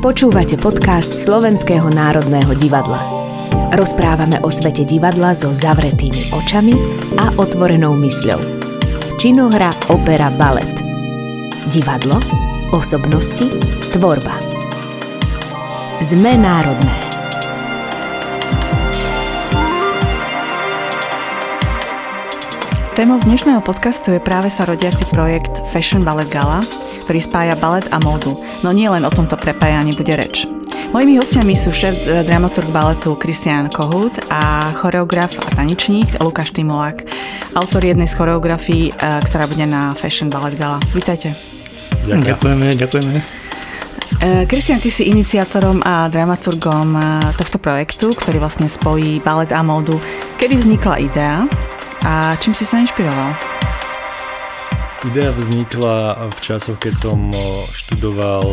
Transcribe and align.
Počúvate 0.00 0.56
podcast 0.56 1.12
Slovenského 1.12 1.92
národného 1.92 2.56
divadla. 2.56 2.96
Rozprávame 3.76 4.40
o 4.40 4.48
svete 4.48 4.88
divadla 4.88 5.36
so 5.36 5.52
zavretými 5.52 6.32
očami 6.32 6.72
a 7.20 7.36
otvorenou 7.36 7.92
mysľou. 8.00 8.40
Činohra, 9.20 9.68
opera, 9.92 10.32
balet. 10.32 10.72
Divadlo, 11.68 12.16
osobnosti, 12.72 13.44
tvorba. 13.92 14.32
Sme 16.00 16.32
národné. 16.32 16.96
Témou 22.96 23.20
dnešného 23.20 23.60
podcastu 23.60 24.16
je 24.16 24.20
práve 24.24 24.48
sa 24.48 24.64
rodiaci 24.64 25.04
projekt 25.12 25.60
Fashion 25.68 26.00
Ballet 26.00 26.32
Gala, 26.32 26.64
ktorý 27.10 27.26
spája 27.26 27.58
balet 27.58 27.90
a 27.90 27.98
módu. 27.98 28.30
No 28.62 28.70
nie 28.70 28.86
len 28.86 29.02
o 29.02 29.10
tomto 29.10 29.34
prepájaní 29.34 29.90
bude 29.98 30.14
reč. 30.14 30.46
Mojimi 30.94 31.18
hostiami 31.18 31.58
sú 31.58 31.74
šéf 31.74 32.06
eh, 32.06 32.22
dramaturg 32.22 32.70
baletu 32.70 33.18
Kristián 33.18 33.66
Kohut 33.66 34.14
a 34.30 34.70
choreograf 34.78 35.34
a 35.42 35.50
taničník 35.58 36.22
Lukáš 36.22 36.54
Timolák, 36.54 37.02
autor 37.58 37.82
jednej 37.82 38.06
z 38.06 38.14
choreografií, 38.14 38.94
eh, 38.94 39.18
ktorá 39.26 39.50
bude 39.50 39.66
na 39.66 39.90
Fashion 39.98 40.30
Ballet 40.30 40.54
Gala. 40.54 40.78
Vítajte. 40.94 41.34
Ďakujem. 42.06 42.22
Ďakujeme, 42.30 42.66
ďakujeme. 42.78 43.12
Kristian, 44.46 44.78
eh, 44.78 44.84
ty 44.86 44.90
si 44.94 45.10
iniciátorom 45.10 45.82
a 45.82 46.06
dramaturgom 46.06 46.94
tohto 47.34 47.58
projektu, 47.58 48.14
ktorý 48.14 48.38
vlastne 48.38 48.70
spojí 48.70 49.18
balet 49.18 49.50
a 49.50 49.66
módu. 49.66 49.98
Kedy 50.38 50.54
vznikla 50.62 51.02
idea 51.02 51.42
a 52.06 52.38
čím 52.38 52.54
si 52.54 52.62
sa 52.62 52.78
inšpiroval? 52.78 53.49
Idea 55.00 55.32
vznikla 55.32 56.28
v 56.28 56.38
časoch, 56.44 56.76
keď 56.76 56.92
som 56.92 57.32
študoval 57.72 58.44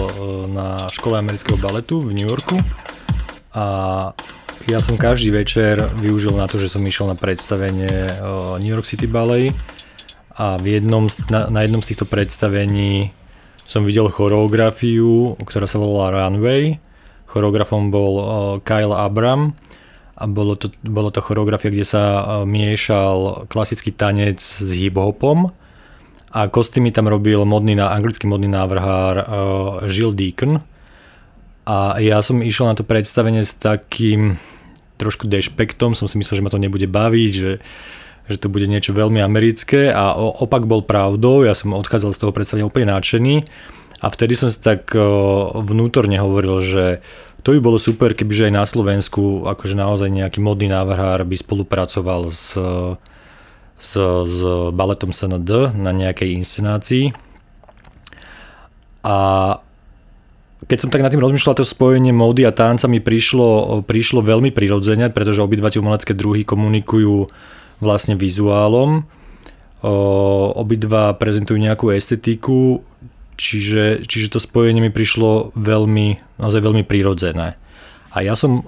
na 0.47 0.79
škole 0.88 1.19
amerického 1.19 1.59
baletu 1.59 1.99
v 1.99 2.15
New 2.15 2.23
Yorku. 2.23 2.55
A 3.52 3.66
ja 4.63 4.80
som 4.80 4.95
každý 4.95 5.35
večer 5.35 5.91
využil 5.99 6.31
na 6.31 6.47
to, 6.47 6.55
že 6.55 6.72
som 6.72 6.88
išiel 6.88 7.11
na 7.11 7.19
predstavenie 7.19 8.16
New 8.63 8.72
York 8.72 8.88
City 8.88 9.11
Ballet. 9.11 9.52
A 10.39 10.55
v 10.55 10.80
jednom, 10.80 11.11
na, 11.27 11.52
na 11.52 11.67
jednom 11.67 11.83
z 11.83 11.91
týchto 11.91 12.07
predstavení 12.07 13.11
som 13.67 13.83
videl 13.83 14.07
choreografiu, 14.07 15.35
ktorá 15.44 15.67
sa 15.67 15.83
volala 15.83 16.31
Runway. 16.31 16.79
Choreografom 17.27 17.91
bol 17.91 18.13
Kyle 18.63 18.95
Abram. 18.95 19.52
A 20.16 20.23
bolo 20.31 20.55
to, 20.55 20.72
bolo 20.79 21.11
to 21.11 21.19
choreografia, 21.19 21.75
kde 21.75 21.83
sa 21.83 22.03
miešal 22.47 23.52
klasický 23.52 23.91
tanec 23.91 24.39
s 24.39 24.72
hip-hopom 24.72 25.52
a 26.31 26.52
kostýmy 26.52 26.92
tam 26.92 27.08
robil 27.08 27.39
modný, 27.47 27.80
anglický 27.80 28.28
modný 28.28 28.52
návrhár 28.52 29.16
uh, 29.16 29.25
Jill 29.88 30.11
Deacon. 30.11 30.59
A 31.67 32.00
ja 32.00 32.23
som 32.23 32.39
išiel 32.39 32.72
na 32.72 32.75
to 32.75 32.88
predstavenie 32.88 33.44
s 33.44 33.56
takým 33.56 34.39
trošku 34.95 35.28
dešpektom, 35.28 35.95
som 35.95 36.08
si 36.08 36.16
myslel, 36.19 36.39
že 36.39 36.44
ma 36.44 36.52
to 36.52 36.64
nebude 36.64 36.88
baviť, 36.88 37.31
že, 37.31 37.59
že 38.28 38.38
to 38.39 38.47
bude 38.47 38.67
niečo 38.67 38.95
veľmi 38.95 39.19
americké. 39.19 39.92
A 39.92 40.16
opak 40.16 40.64
bol 40.67 40.84
pravdou, 40.84 41.44
ja 41.44 41.56
som 41.56 41.75
odchádzal 41.75 42.11
z 42.16 42.19
toho 42.23 42.31
predstavenia 42.36 42.67
úplne 42.67 42.91
nadšený. 42.91 43.36
A 43.97 44.08
vtedy 44.14 44.38
som 44.38 44.52
si 44.52 44.59
tak 44.59 44.91
uh, 44.94 45.03
vnútorne 45.56 46.19
hovoril, 46.19 46.59
že 46.59 46.86
to 47.47 47.56
by 47.56 47.59
bolo 47.64 47.80
super, 47.80 48.12
kebyže 48.12 48.52
aj 48.52 48.53
na 48.53 48.66
Slovensku 48.67 49.47
akože 49.47 49.80
naozaj 49.80 50.12
nejaký 50.12 50.44
modný 50.44 50.67
návrhár 50.67 51.23
by 51.23 51.36
spolupracoval 51.39 52.28
s 52.28 52.59
s, 53.78 53.94
s 54.25 54.38
baletom 54.73 55.14
SND 55.14 55.78
na 55.78 55.94
nejakej 55.94 56.33
inscenácii. 56.38 57.14
A 59.06 59.17
keď 60.66 60.78
som 60.81 60.89
tak 60.89 61.06
nad 61.06 61.14
tým 61.14 61.22
rozmýšľal, 61.22 61.61
to 61.61 61.64
spojenie 61.64 62.11
módy 62.11 62.42
a 62.44 62.52
tanca 62.52 62.89
mi 62.89 62.97
prišlo, 62.97 63.81
prišlo 63.86 64.25
veľmi 64.25 64.50
prirodzene, 64.50 65.14
pretože 65.14 65.45
obidva 65.45 65.69
tie 65.69 65.80
umelecké 65.80 66.17
druhy 66.17 66.42
komunikujú 66.42 67.29
vlastne 67.78 68.18
vizuálom. 68.18 69.06
O, 69.85 69.94
obidva 70.57 71.13
prezentujú 71.13 71.62
nejakú 71.62 71.94
estetiku, 71.94 72.81
čiže, 73.38 74.09
čiže 74.09 74.34
to 74.34 74.40
spojenie 74.41 74.81
mi 74.81 74.90
prišlo 74.90 75.53
veľmi, 75.53 76.41
naozaj 76.41 76.62
veľmi 76.66 76.81
prirodzené. 76.81 77.53
A 78.09 78.25
ja 78.25 78.34
som, 78.34 78.66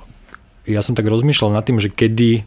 ja 0.69 0.85
som 0.85 0.94
tak 0.94 1.09
rozmýšľal 1.09 1.57
nad 1.57 1.66
tým, 1.66 1.81
že 1.81 1.89
kedy, 1.89 2.45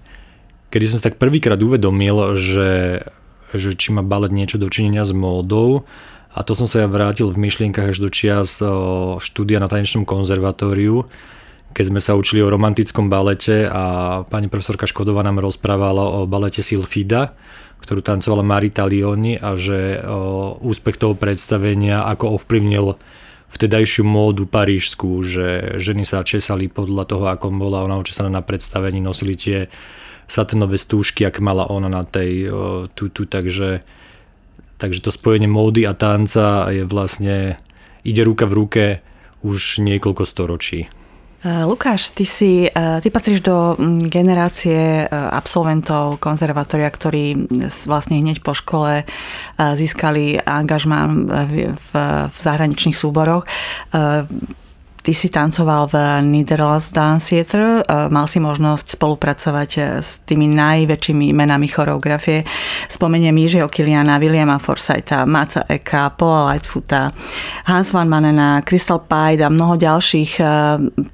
kedy 0.73 0.85
som 0.89 0.97
si 0.97 1.05
tak 1.05 1.21
prvýkrát 1.21 1.61
uvedomil, 1.61 2.33
že, 2.41 3.05
že 3.53 3.77
či 3.77 3.93
má 3.93 4.01
balet 4.01 4.33
niečo 4.33 4.57
dočinenia 4.57 5.05
s 5.05 5.13
módou 5.13 5.85
a 6.33 6.41
to 6.41 6.57
som 6.57 6.65
sa 6.65 6.83
ja 6.83 6.89
vrátil 6.89 7.29
v 7.29 7.37
myšlienkach 7.45 7.93
až 7.93 8.01
do 8.01 8.09
čias 8.09 8.57
štúdia 9.21 9.61
na 9.61 9.69
tanečnom 9.69 10.09
konzervatóriu, 10.09 11.05
keď 11.77 11.85
sme 11.93 12.01
sa 12.01 12.17
učili 12.17 12.41
o 12.41 12.49
romantickom 12.49 13.13
balete 13.13 13.69
a 13.69 13.85
pani 14.25 14.49
profesorka 14.49 14.89
Škodová 14.89 15.21
nám 15.21 15.45
rozprávala 15.45 16.25
o 16.25 16.25
balete 16.25 16.65
Silfida, 16.65 17.37
ktorú 17.85 18.01
tancovala 18.01 18.41
Marita 18.41 18.89
Lioni 18.89 19.37
a 19.37 19.53
že 19.61 20.01
úspech 20.65 20.97
toho 20.97 21.13
predstavenia 21.13 22.09
ako 22.09 22.41
ovplyvnil 22.41 22.97
vtedajšiu 23.53 24.09
módu 24.09 24.49
parížskú, 24.49 25.21
že 25.21 25.77
ženy 25.77 26.09
sa 26.09 26.25
česali 26.25 26.73
podľa 26.73 27.05
toho, 27.05 27.25
ako 27.29 27.53
bola 27.53 27.85
ona 27.85 28.01
očesaná 28.01 28.33
na 28.33 28.41
predstavení, 28.41 29.05
nosili 29.05 29.37
tie 29.37 29.69
saténové 30.33 30.81
stúžky, 30.81 31.29
ak 31.29 31.45
mala 31.45 31.69
ona 31.69 31.93
na 31.93 32.09
tej 32.09 32.49
tutu, 32.97 33.29
takže, 33.29 33.85
takže 34.81 35.05
to 35.05 35.13
spojenie 35.13 35.45
módy 35.45 35.85
a 35.85 35.93
tanca 35.93 36.73
je 36.73 36.89
vlastne, 36.89 37.61
ide 38.01 38.25
ruka 38.25 38.49
v 38.49 38.57
ruke 38.57 38.85
už 39.45 39.85
niekoľko 39.85 40.25
storočí. 40.25 40.89
E, 41.43 41.67
Lukáš, 41.67 42.15
ty, 42.15 42.23
si, 42.23 42.71
e, 42.71 43.01
ty 43.03 43.11
patríš 43.11 43.43
do 43.43 43.75
generácie 44.07 45.03
e, 45.03 45.07
absolventov 45.11 46.23
konzervatória, 46.23 46.87
ktorí 46.87 47.51
vlastne 47.91 48.23
hneď 48.23 48.47
po 48.47 48.55
škole 48.55 49.03
získali 49.59 50.39
angažmán 50.39 51.27
v, 51.51 51.75
v 52.31 52.37
zahraničných 52.39 52.95
súboroch. 52.95 53.43
Ty 55.03 55.11
si 55.19 55.35
tancoval 55.35 55.91
v 55.91 55.95
Netherlands 56.23 56.95
Dance 56.95 57.35
Theatre, 57.35 57.83
mal 58.07 58.31
si 58.31 58.39
možnosť 58.39 58.95
spolupracovať 58.95 59.71
e, 59.75 59.81
s 59.99 60.23
tými 60.23 60.47
najväčšími 60.47 61.35
menami 61.35 61.67
choreografie. 61.67 62.47
Spomeniem 62.87 63.35
Jižiho 63.35 63.67
Kiliana, 63.67 64.23
Williama 64.23 64.63
Forsytha, 64.63 65.27
Maca 65.27 65.67
Eka, 65.67 66.15
Paula 66.15 66.55
Lightfoota, 66.55 67.11
Hans 67.67 67.91
van 67.91 68.07
Manena, 68.07 68.63
Crystal 68.63 69.03
Pide 69.03 69.43
a 69.43 69.51
mnoho 69.51 69.75
ďalších, 69.75 70.39
e, 70.39 70.45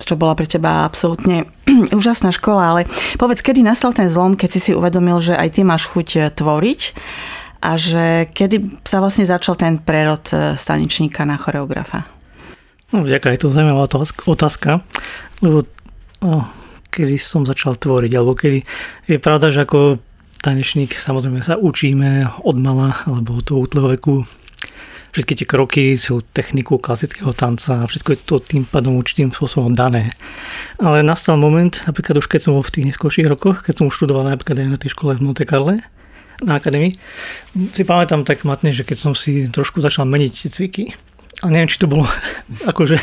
čo 0.04 0.14
bola 0.20 0.36
pre 0.36 0.44
teba 0.44 0.84
absolútne 0.84 1.48
úžasná 1.96 2.28
škola, 2.28 2.76
ale 2.76 2.80
povedz, 3.16 3.40
kedy 3.40 3.64
nastal 3.64 3.96
ten 3.96 4.12
zlom, 4.12 4.36
keď 4.36 4.52
si 4.52 4.60
si 4.68 4.70
uvedomil, 4.76 5.16
že 5.24 5.32
aj 5.32 5.56
ty 5.56 5.64
máš 5.64 5.88
chuť 5.88 6.08
e, 6.12 6.20
tvoriť 6.36 6.80
a 7.64 7.80
že 7.80 8.28
kedy 8.36 8.84
sa 8.84 9.00
vlastne 9.00 9.24
začal 9.24 9.56
ten 9.56 9.80
prerod 9.80 10.28
staničníka 10.60 11.24
na 11.24 11.40
choreografa? 11.40 12.17
No, 12.88 13.04
vďaka, 13.04 13.36
je 13.36 13.40
to 13.44 13.52
zaujímavá 13.52 13.84
otázka, 14.24 14.80
lebo 15.44 15.68
no, 16.24 16.48
kedy 16.88 17.20
som 17.20 17.44
začal 17.44 17.76
tvoriť, 17.76 18.12
alebo 18.16 18.32
kedy, 18.32 18.64
je 19.04 19.18
pravda, 19.20 19.52
že 19.52 19.68
ako 19.68 20.00
tanečník 20.40 20.96
samozrejme 20.96 21.44
sa 21.44 21.60
učíme 21.60 22.40
od 22.48 22.56
mala, 22.56 22.96
alebo 23.04 23.44
toho 23.44 23.68
útleho 23.68 23.92
veku, 23.92 24.24
všetky 25.12 25.32
tie 25.36 25.46
kroky 25.46 25.84
sú 26.00 26.24
techniku 26.32 26.80
klasického 26.80 27.32
tanca 27.36 27.84
a 27.84 27.88
všetko 27.88 28.08
je 28.08 28.18
to 28.24 28.36
tým 28.40 28.64
pádom 28.64 28.96
určitým 28.96 29.36
spôsobom 29.36 29.76
dané. 29.76 30.16
Ale 30.80 31.04
nastal 31.04 31.36
moment, 31.36 31.84
napríklad 31.84 32.22
už 32.22 32.28
keď 32.28 32.48
som 32.48 32.56
bol 32.56 32.64
v 32.64 32.72
tých 32.72 32.88
neskôrších 32.94 33.28
rokoch, 33.28 33.68
keď 33.68 33.84
som 33.84 33.88
už 33.92 34.00
študoval 34.00 34.32
napríklad 34.32 34.64
aj 34.64 34.68
na 34.68 34.78
tej 34.80 34.96
škole 34.96 35.12
v 35.12 35.24
Monte 35.28 35.44
Carle, 35.44 35.76
na 36.38 36.54
akadémii, 36.54 36.94
si 37.74 37.82
pamätám 37.82 38.22
tak 38.22 38.46
matne, 38.46 38.70
že 38.70 38.86
keď 38.86 38.96
som 38.96 39.12
si 39.12 39.50
trošku 39.50 39.82
začal 39.82 40.06
meniť 40.06 40.32
tie 40.32 40.50
cviky, 40.54 40.84
a 41.42 41.46
neviem, 41.50 41.70
či 41.70 41.78
to 41.78 41.86
bolo, 41.86 42.04
akože, 42.70 42.96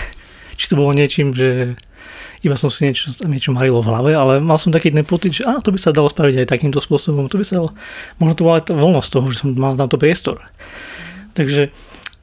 či 0.55 0.65
to 0.67 0.75
bolo 0.75 0.91
niečím, 0.91 1.31
že 1.31 1.75
iba 2.45 2.53
som 2.53 2.69
si 2.69 2.85
niečo, 2.85 3.15
niečo 3.25 3.49
marilo 3.55 3.81
v 3.81 3.89
hlave, 3.89 4.11
ale 4.13 4.33
mal 4.37 4.61
som 4.61 4.69
taký 4.69 4.93
ten 4.93 5.01
pocit, 5.01 5.41
že 5.41 5.43
á, 5.49 5.57
to 5.63 5.73
by 5.73 5.79
sa 5.81 5.95
dalo 5.95 6.11
spraviť 6.11 6.45
aj 6.45 6.51
takýmto 6.53 6.77
spôsobom, 6.77 7.25
to 7.25 7.41
by 7.41 7.45
sa 7.47 7.57
dalo, 7.57 7.73
možno 8.21 8.33
to 8.37 8.45
bola 8.45 8.55
aj 8.61 8.65
tá 8.69 8.73
voľnosť 8.77 9.09
toho, 9.09 9.25
že 9.33 9.39
som 9.41 9.49
mal 9.57 9.73
na 9.73 9.89
to 9.89 9.97
priestor. 9.97 10.45
Takže 11.33 11.73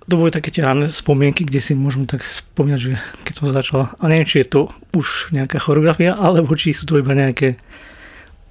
to 0.06 0.14
boli 0.14 0.30
také 0.30 0.54
tie 0.54 0.62
ranné 0.62 0.90
spomienky, 0.90 1.42
kde 1.42 1.58
si 1.58 1.72
môžem 1.74 2.06
tak 2.06 2.22
spomínať, 2.22 2.80
že 2.80 2.92
keď 3.26 3.32
som 3.34 3.44
začal, 3.50 3.80
a 3.98 4.04
neviem, 4.06 4.26
či 4.26 4.42
je 4.42 4.50
to 4.50 4.60
už 4.94 5.34
nejaká 5.34 5.58
choreografia, 5.58 6.14
alebo 6.14 6.54
či 6.54 6.74
sú 6.74 6.86
to 6.86 7.02
iba 7.02 7.14
nejaké 7.14 7.58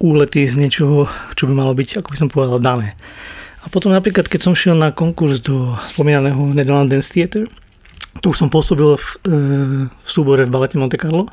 úlety 0.02 0.44
z 0.44 0.58
niečoho, 0.58 1.06
čo 1.38 1.46
by 1.48 1.52
malo 1.56 1.72
byť, 1.72 2.02
ako 2.02 2.08
by 2.10 2.16
som 2.18 2.28
povedal, 2.28 2.58
dané. 2.58 2.98
A 3.62 3.70
potom 3.70 3.94
napríklad, 3.94 4.26
keď 4.26 4.40
som 4.42 4.58
šiel 4.58 4.74
na 4.74 4.90
konkurs 4.90 5.38
do 5.38 5.78
spomínaného 5.94 6.50
Netherlands 6.50 6.90
Dance 6.90 7.14
Theatre, 7.14 7.46
tu 8.18 8.34
už 8.34 8.38
som 8.42 8.50
pôsobil 8.50 8.98
v, 8.98 9.08
e, 9.24 9.36
v 9.88 10.08
súbore 10.08 10.42
v 10.44 10.52
balete 10.52 10.76
Monte 10.76 10.98
Carlo. 10.98 11.30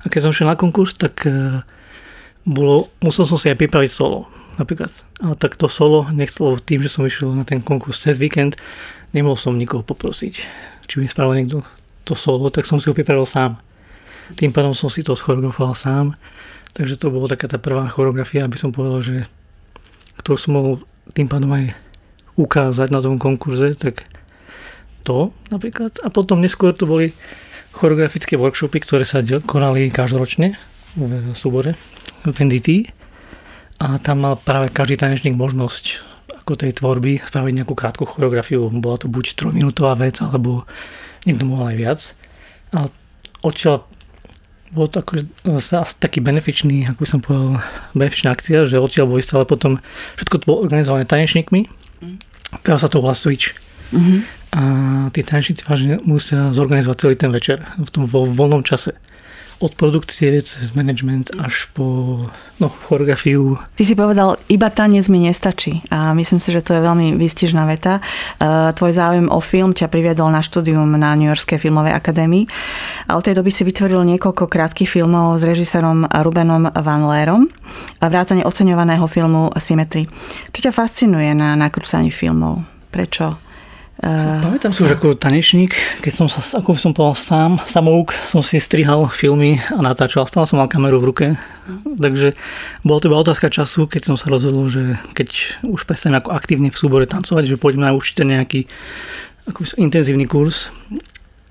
A 0.00 0.08
keď 0.08 0.28
som 0.28 0.32
šiel 0.32 0.48
na 0.48 0.56
konkurs, 0.56 0.96
tak 0.96 1.28
e, 1.28 1.60
bolo, 2.48 2.88
musel 3.04 3.28
som 3.28 3.36
si 3.36 3.52
aj 3.52 3.60
pripraviť 3.60 3.92
solo. 3.92 4.26
Napríklad. 4.56 4.90
A 5.20 5.36
tak 5.36 5.60
to 5.60 5.68
solo 5.68 6.08
nechcelo 6.08 6.56
tým, 6.56 6.80
že 6.80 6.88
som 6.88 7.04
išiel 7.04 7.32
na 7.36 7.44
ten 7.44 7.60
konkurs 7.60 8.00
cez 8.00 8.16
víkend, 8.16 8.56
nemohol 9.12 9.36
som 9.36 9.56
nikoho 9.56 9.84
poprosiť, 9.84 10.34
či 10.88 10.94
mi 10.96 11.06
spravil 11.06 11.44
niekto 11.44 11.60
to 12.08 12.16
solo, 12.16 12.48
tak 12.48 12.64
som 12.64 12.80
si 12.80 12.88
ho 12.88 12.96
pripravil 12.96 13.28
sám. 13.28 13.60
Tým 14.34 14.50
pádom 14.54 14.72
som 14.72 14.88
si 14.88 15.04
to 15.04 15.12
schoreografoval 15.12 15.76
sám, 15.76 16.16
takže 16.72 16.96
to 16.96 17.12
bolo 17.12 17.28
taká 17.28 17.50
tá 17.50 17.58
prvá 17.58 17.86
choreografia, 17.90 18.46
aby 18.46 18.56
som 18.56 18.72
povedal, 18.72 19.02
že 19.02 19.16
ktorú 20.22 20.36
som 20.38 20.52
mohol 20.56 20.74
tým 21.14 21.28
pádom 21.30 21.50
aj 21.54 21.74
ukázať 22.38 22.88
na 22.94 23.00
tom 23.02 23.20
konkurze, 23.20 23.76
tak 23.76 24.06
to 25.04 25.34
napríklad. 25.52 25.96
A 26.00 26.08
potom 26.08 26.40
neskôr 26.40 26.72
to 26.72 26.88
boli 26.88 27.12
choreografické 27.74 28.34
workshopy, 28.34 28.82
ktoré 28.82 29.04
sa 29.06 29.22
konali 29.46 29.90
každoročne 29.90 30.58
v 30.98 31.34
súbore 31.38 31.78
v 32.26 32.36
NDT 32.36 32.90
a 33.80 33.96
tam 33.96 34.26
mal 34.28 34.36
práve 34.36 34.68
každý 34.68 35.00
tanečník 35.00 35.38
možnosť 35.38 36.04
ako 36.44 36.52
tej 36.52 36.76
tvorby 36.76 37.16
spraviť 37.16 37.54
nejakú 37.62 37.72
krátku 37.72 38.04
choreografiu. 38.04 38.68
Bola 38.68 39.00
to 39.00 39.08
buď 39.08 39.38
trojminútová 39.38 39.96
vec, 39.96 40.20
alebo 40.20 40.68
niekto 41.24 41.48
mohol 41.48 41.72
aj 41.72 41.76
viac. 41.78 42.00
A 42.76 42.90
odtiaľ 43.40 43.88
bol 44.70 44.86
to 44.86 45.02
ako, 45.02 45.26
taký 45.98 46.22
benefičný, 46.22 46.86
ako 46.90 46.98
by 47.02 47.08
som 47.08 47.20
povedal, 47.20 47.58
benefičná 47.94 48.30
akcia, 48.30 48.70
že 48.70 48.78
odtiaľ 48.78 49.10
boli 49.10 49.22
stále 49.22 49.42
potom, 49.42 49.82
všetko 50.18 50.34
to 50.38 50.44
bolo 50.46 50.58
organizované 50.62 51.04
tanečníkmi, 51.06 51.66
mm. 51.66 52.16
teraz 52.62 52.86
sa 52.86 52.90
to 52.90 53.02
volá 53.02 53.18
Switch. 53.18 53.54
Mm-hmm. 53.90 54.20
A 54.50 54.62
tí 55.10 55.22
tanečníci 55.26 55.62
vážne 55.66 55.98
musia 56.06 56.54
zorganizovať 56.54 56.96
celý 56.98 57.14
ten 57.18 57.30
večer 57.34 57.62
v 57.78 57.90
tom 57.90 58.06
vo 58.06 58.22
voľnom 58.22 58.62
čase 58.62 58.94
od 59.60 59.76
produkcie 59.76 60.40
cez 60.40 60.72
management 60.72 61.36
až 61.36 61.68
po 61.76 62.16
no, 62.56 62.68
choreografiu. 62.88 63.60
Ty 63.76 63.82
si 63.84 63.92
povedal, 63.92 64.40
iba 64.48 64.72
tanec 64.72 65.04
mi 65.12 65.20
nestačí 65.20 65.84
a 65.92 66.16
myslím 66.16 66.40
si, 66.40 66.48
že 66.48 66.64
to 66.64 66.72
je 66.72 66.80
veľmi 66.80 67.20
výstižná 67.20 67.68
veta. 67.68 68.00
E, 68.00 68.72
tvoj 68.72 68.92
záujem 68.96 69.28
o 69.28 69.38
film 69.44 69.76
ťa 69.76 69.92
priviedol 69.92 70.32
na 70.32 70.40
štúdium 70.40 70.88
na 70.96 71.12
New 71.12 71.28
Yorkskej 71.28 71.60
filmovej 71.60 71.92
akadémii 71.92 72.48
a 73.12 73.20
od 73.20 73.22
tej 73.28 73.36
doby 73.36 73.52
si 73.52 73.68
vytvoril 73.68 74.00
niekoľko 74.16 74.48
krátkých 74.48 74.88
filmov 74.88 75.36
s 75.36 75.44
režisérom 75.44 76.08
Rubenom 76.08 76.72
Van 76.72 77.04
Lérom 77.04 77.44
vrátane 78.00 78.42
oceňovaného 78.48 79.04
filmu 79.04 79.52
Symmetry. 79.60 80.08
Čo 80.56 80.70
ťa 80.70 80.72
fascinuje 80.72 81.36
na 81.36 81.52
nakrúcaní 81.52 82.08
filmov? 82.08 82.64
Prečo? 82.88 83.49
Uh, 84.00 84.40
Pamätám 84.40 84.72
si 84.72 84.80
už 84.80 84.96
ako 84.96 85.12
tanečník, 85.12 85.76
keď 86.00 86.12
som 86.12 86.24
sa, 86.24 86.40
ako 86.40 86.72
som 86.72 86.96
povedal 86.96 87.20
sám, 87.20 87.52
samouk, 87.68 88.16
som 88.24 88.40
si 88.40 88.56
strihal 88.56 89.04
filmy 89.12 89.60
a 89.68 89.84
natáčal. 89.84 90.24
Stále 90.24 90.48
som 90.48 90.56
mal 90.56 90.72
kameru 90.72 91.04
v 91.04 91.08
ruke. 91.12 91.26
Takže 92.00 92.32
bola 92.80 92.96
to 92.96 93.12
iba 93.12 93.20
otázka 93.20 93.52
času, 93.52 93.84
keď 93.84 94.08
som 94.08 94.16
sa 94.16 94.32
rozhodol, 94.32 94.72
že 94.72 94.96
keď 95.12 95.60
už 95.68 95.84
prestanem 95.84 96.16
ako 96.16 96.32
aktívne 96.32 96.72
v 96.72 96.80
súbore 96.80 97.04
tancovať, 97.04 97.44
že 97.44 97.60
pôjdem 97.60 97.84
na 97.84 97.92
určite 97.92 98.24
nejaký 98.24 98.64
ako 99.52 99.68
intenzívny 99.76 100.24
kurz 100.24 100.72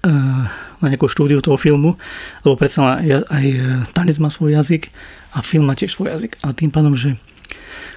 uh, 0.02 0.50
na 0.82 0.86
nejakú 0.90 1.06
štúdiu 1.06 1.46
toho 1.46 1.54
filmu, 1.54 2.02
lebo 2.42 2.58
predsa 2.58 2.98
aj 3.30 3.46
tanec 3.94 4.18
má 4.18 4.34
svoj 4.34 4.58
jazyk 4.58 4.90
a 5.38 5.46
film 5.46 5.70
má 5.70 5.78
tiež 5.78 5.94
svoj 5.94 6.18
jazyk. 6.18 6.42
A 6.42 6.50
tým 6.58 6.74
pádom, 6.74 6.98
že 6.98 7.14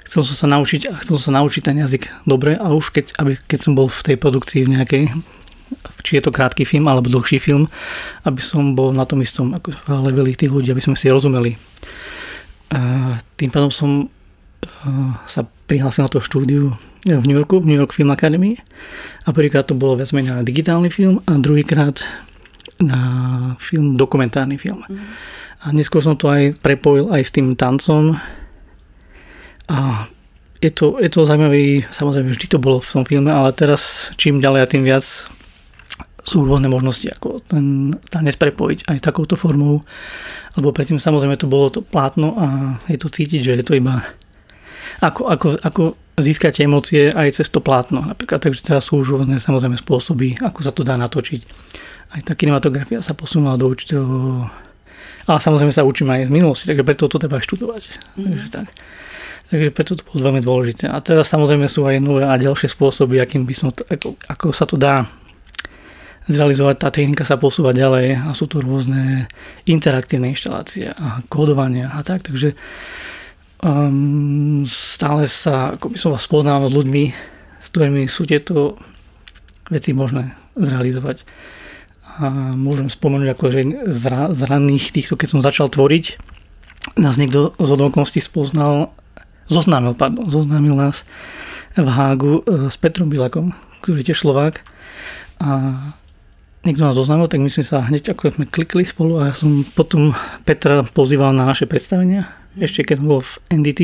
chcel 0.03 0.23
som 0.27 0.37
sa 0.37 0.47
naučiť 0.51 0.91
a 0.91 0.99
chcel 0.99 1.17
som 1.19 1.33
sa 1.33 1.43
naučiť 1.43 1.63
ten 1.63 1.77
jazyk 1.79 2.11
dobre 2.29 2.59
a 2.59 2.73
už 2.75 2.93
keď, 2.93 3.17
aby, 3.23 3.39
keď 3.49 3.59
som 3.65 3.73
bol 3.79 3.87
v 3.89 4.01
tej 4.13 4.17
produkcii 4.19 4.67
v 4.67 4.73
nejakej 4.79 5.05
či 6.05 6.21
je 6.21 6.23
to 6.29 6.35
krátky 6.35 6.69
film 6.69 6.85
alebo 6.85 7.09
dlhší 7.09 7.41
film, 7.41 7.65
aby 8.29 8.45
som 8.45 8.77
bol 8.77 8.93
na 8.93 9.09
tom 9.09 9.25
istom 9.25 9.57
ako 9.57 9.73
leveli 10.05 10.37
tých 10.37 10.53
ľudí, 10.53 10.69
aby 10.69 10.85
sme 10.85 10.99
si 10.99 11.09
rozumeli. 11.09 11.57
A 12.73 13.17
tým 13.41 13.49
pádom 13.49 13.73
som 13.73 14.13
sa 15.27 15.43
prihlásil 15.67 16.07
na 16.07 16.11
to 16.13 16.23
štúdiu 16.23 16.71
v 17.03 17.25
New 17.27 17.35
Yorku, 17.35 17.59
v 17.59 17.67
New 17.73 17.79
York 17.79 17.91
Film 17.91 18.15
Academy 18.15 18.55
a 19.27 19.35
prvýkrát 19.35 19.67
to 19.67 19.75
bolo 19.75 19.99
viac 19.99 20.15
menej 20.15 20.39
na 20.39 20.47
digitálny 20.47 20.87
film 20.87 21.19
a 21.27 21.35
druhýkrát 21.35 21.99
na 22.79 23.01
film, 23.59 23.99
dokumentárny 23.99 24.59
film. 24.59 24.87
Mm. 24.87 25.03
A 25.63 25.67
neskôr 25.75 26.03
som 26.03 26.15
to 26.19 26.31
aj 26.31 26.59
prepojil 26.63 27.11
aj 27.11 27.23
s 27.23 27.35
tým 27.35 27.55
tancom, 27.55 28.19
a 29.69 30.09
je 30.63 30.71
to, 30.71 31.03
je 31.03 31.11
to 31.11 31.27
zaujímavé, 31.27 31.83
samozrejme 31.91 32.31
vždy 32.31 32.47
to 32.47 32.59
bolo 32.63 32.79
v 32.79 32.93
tom 32.95 33.05
filme, 33.05 33.31
ale 33.31 33.51
teraz 33.51 34.15
čím 34.15 34.39
ďalej 34.39 34.61
a 34.63 34.71
tým 34.71 34.87
viac 34.87 35.03
sú 36.23 36.47
rôzne 36.47 36.71
možnosti, 36.71 37.11
ako 37.11 37.43
ten 37.43 37.99
tanec 38.07 38.39
prepojiť 38.39 38.87
aj 38.87 38.99
takouto 39.03 39.35
formou, 39.35 39.83
lebo 40.55 40.71
predtým 40.71 41.03
samozrejme 41.03 41.35
to 41.35 41.51
bolo 41.51 41.67
to 41.67 41.83
plátno 41.83 42.39
a 42.39 42.47
je 42.87 42.95
to 42.95 43.11
cítiť, 43.11 43.41
že 43.43 43.53
je 43.59 43.67
to 43.67 43.75
iba 43.75 44.07
ako, 45.03 45.27
ako, 45.35 45.47
ako 45.59 45.83
získať 46.15 46.63
emócie 46.63 47.11
aj 47.11 47.43
cez 47.43 47.51
to 47.51 47.59
plátno 47.59 48.07
napríklad, 48.07 48.39
takže 48.39 48.63
teraz 48.63 48.87
sú 48.87 49.03
už 49.03 49.19
rôzne 49.19 49.43
samozrejme 49.43 49.75
spôsoby, 49.75 50.39
ako 50.39 50.63
sa 50.63 50.71
to 50.71 50.87
dá 50.87 50.95
natočiť. 50.95 51.41
Aj 52.15 52.21
tá 52.23 52.39
kinematografia 52.39 53.03
sa 53.03 53.19
posunula 53.19 53.59
do 53.59 53.67
určitého 53.67 54.47
ale 55.23 55.39
samozrejme 55.39 55.71
sa 55.71 55.87
učím 55.87 56.11
aj 56.11 56.27
z 56.27 56.35
minulosti, 56.35 56.67
takže 56.67 56.83
preto 56.83 57.07
to 57.07 57.19
treba 57.19 57.39
študovať. 57.39 57.83
Mm. 58.19 58.25
Takže 58.27 58.49
tak. 58.51 58.67
Takže 59.53 59.69
preto 59.69 59.93
to 60.01 60.09
bolo 60.09 60.33
veľmi 60.33 60.41
dôležité. 60.41 60.89
A 60.89 60.97
teraz 61.05 61.29
samozrejme 61.29 61.69
sú 61.69 61.85
aj 61.85 62.01
nové 62.01 62.25
a 62.25 62.41
ďalšie 62.41 62.73
spôsoby, 62.73 63.21
akým 63.21 63.45
by 63.45 63.53
som 63.53 63.69
ako, 63.69 64.17
ako 64.25 64.47
sa 64.57 64.65
to 64.65 64.81
dá 64.81 65.05
zrealizovať, 66.25 66.81
tá 66.81 66.89
technika 66.89 67.29
sa 67.29 67.37
posúva 67.37 67.77
ďalej 67.77 68.25
a 68.25 68.33
sú 68.33 68.49
tu 68.49 68.65
rôzne 68.65 69.29
interaktívne 69.69 70.33
inštalácie 70.33 70.89
a 70.89 71.21
kódovania 71.29 71.93
a 71.93 72.01
tak, 72.01 72.25
takže 72.25 72.57
um, 73.61 74.65
stále 74.65 75.29
sa, 75.29 75.77
ako 75.77 75.93
by 75.93 75.99
som 76.01 76.17
vás 76.17 76.25
poznávam 76.25 76.73
s 76.73 76.77
ľuďmi, 76.79 77.05
s 77.61 77.67
ktorými 77.69 78.09
sú 78.09 78.25
tieto 78.25 78.81
veci 79.69 79.93
možné 79.93 80.33
zrealizovať. 80.57 81.29
A 82.25 82.57
môžem 82.57 82.89
spomenúť 82.89 83.29
ako, 83.37 83.45
z, 83.93 84.05
z 84.33 84.41
ranných 84.49 84.97
týchto, 84.97 85.21
keď 85.21 85.29
som 85.29 85.45
začal 85.45 85.69
tvoriť, 85.69 86.17
nás 86.97 87.21
niekto 87.21 87.53
z 87.61 87.69
okolností 87.69 88.25
spoznal 88.25 88.97
zoznámil, 89.49 89.95
pardon, 89.95 90.27
zoznámil 90.29 90.75
nás 90.77 91.07
v 91.75 91.89
Hágu 91.89 92.43
e, 92.45 92.69
s 92.69 92.77
Petrom 92.77 93.09
Bilakom, 93.09 93.57
ktorý 93.81 94.05
je 94.05 94.13
tiež 94.13 94.21
Slovák. 94.23 94.61
A 95.43 95.75
niekto 96.63 96.87
nás 96.87 96.95
zoznámil, 96.95 97.27
tak 97.27 97.43
my 97.43 97.51
sme 97.51 97.65
sa 97.67 97.83
hneď 97.83 98.15
ako 98.15 98.31
sme 98.31 98.47
klikli 98.47 98.87
spolu 98.87 99.19
a 99.19 99.33
ja 99.33 99.35
som 99.35 99.67
potom 99.75 100.15
Petra 100.47 100.87
pozýval 100.87 101.35
na 101.35 101.49
naše 101.49 101.67
predstavenia, 101.67 102.31
ešte 102.55 102.87
keď 102.87 103.03
som 103.03 103.09
bol 103.09 103.21
v 103.25 103.33
NDT 103.51 103.81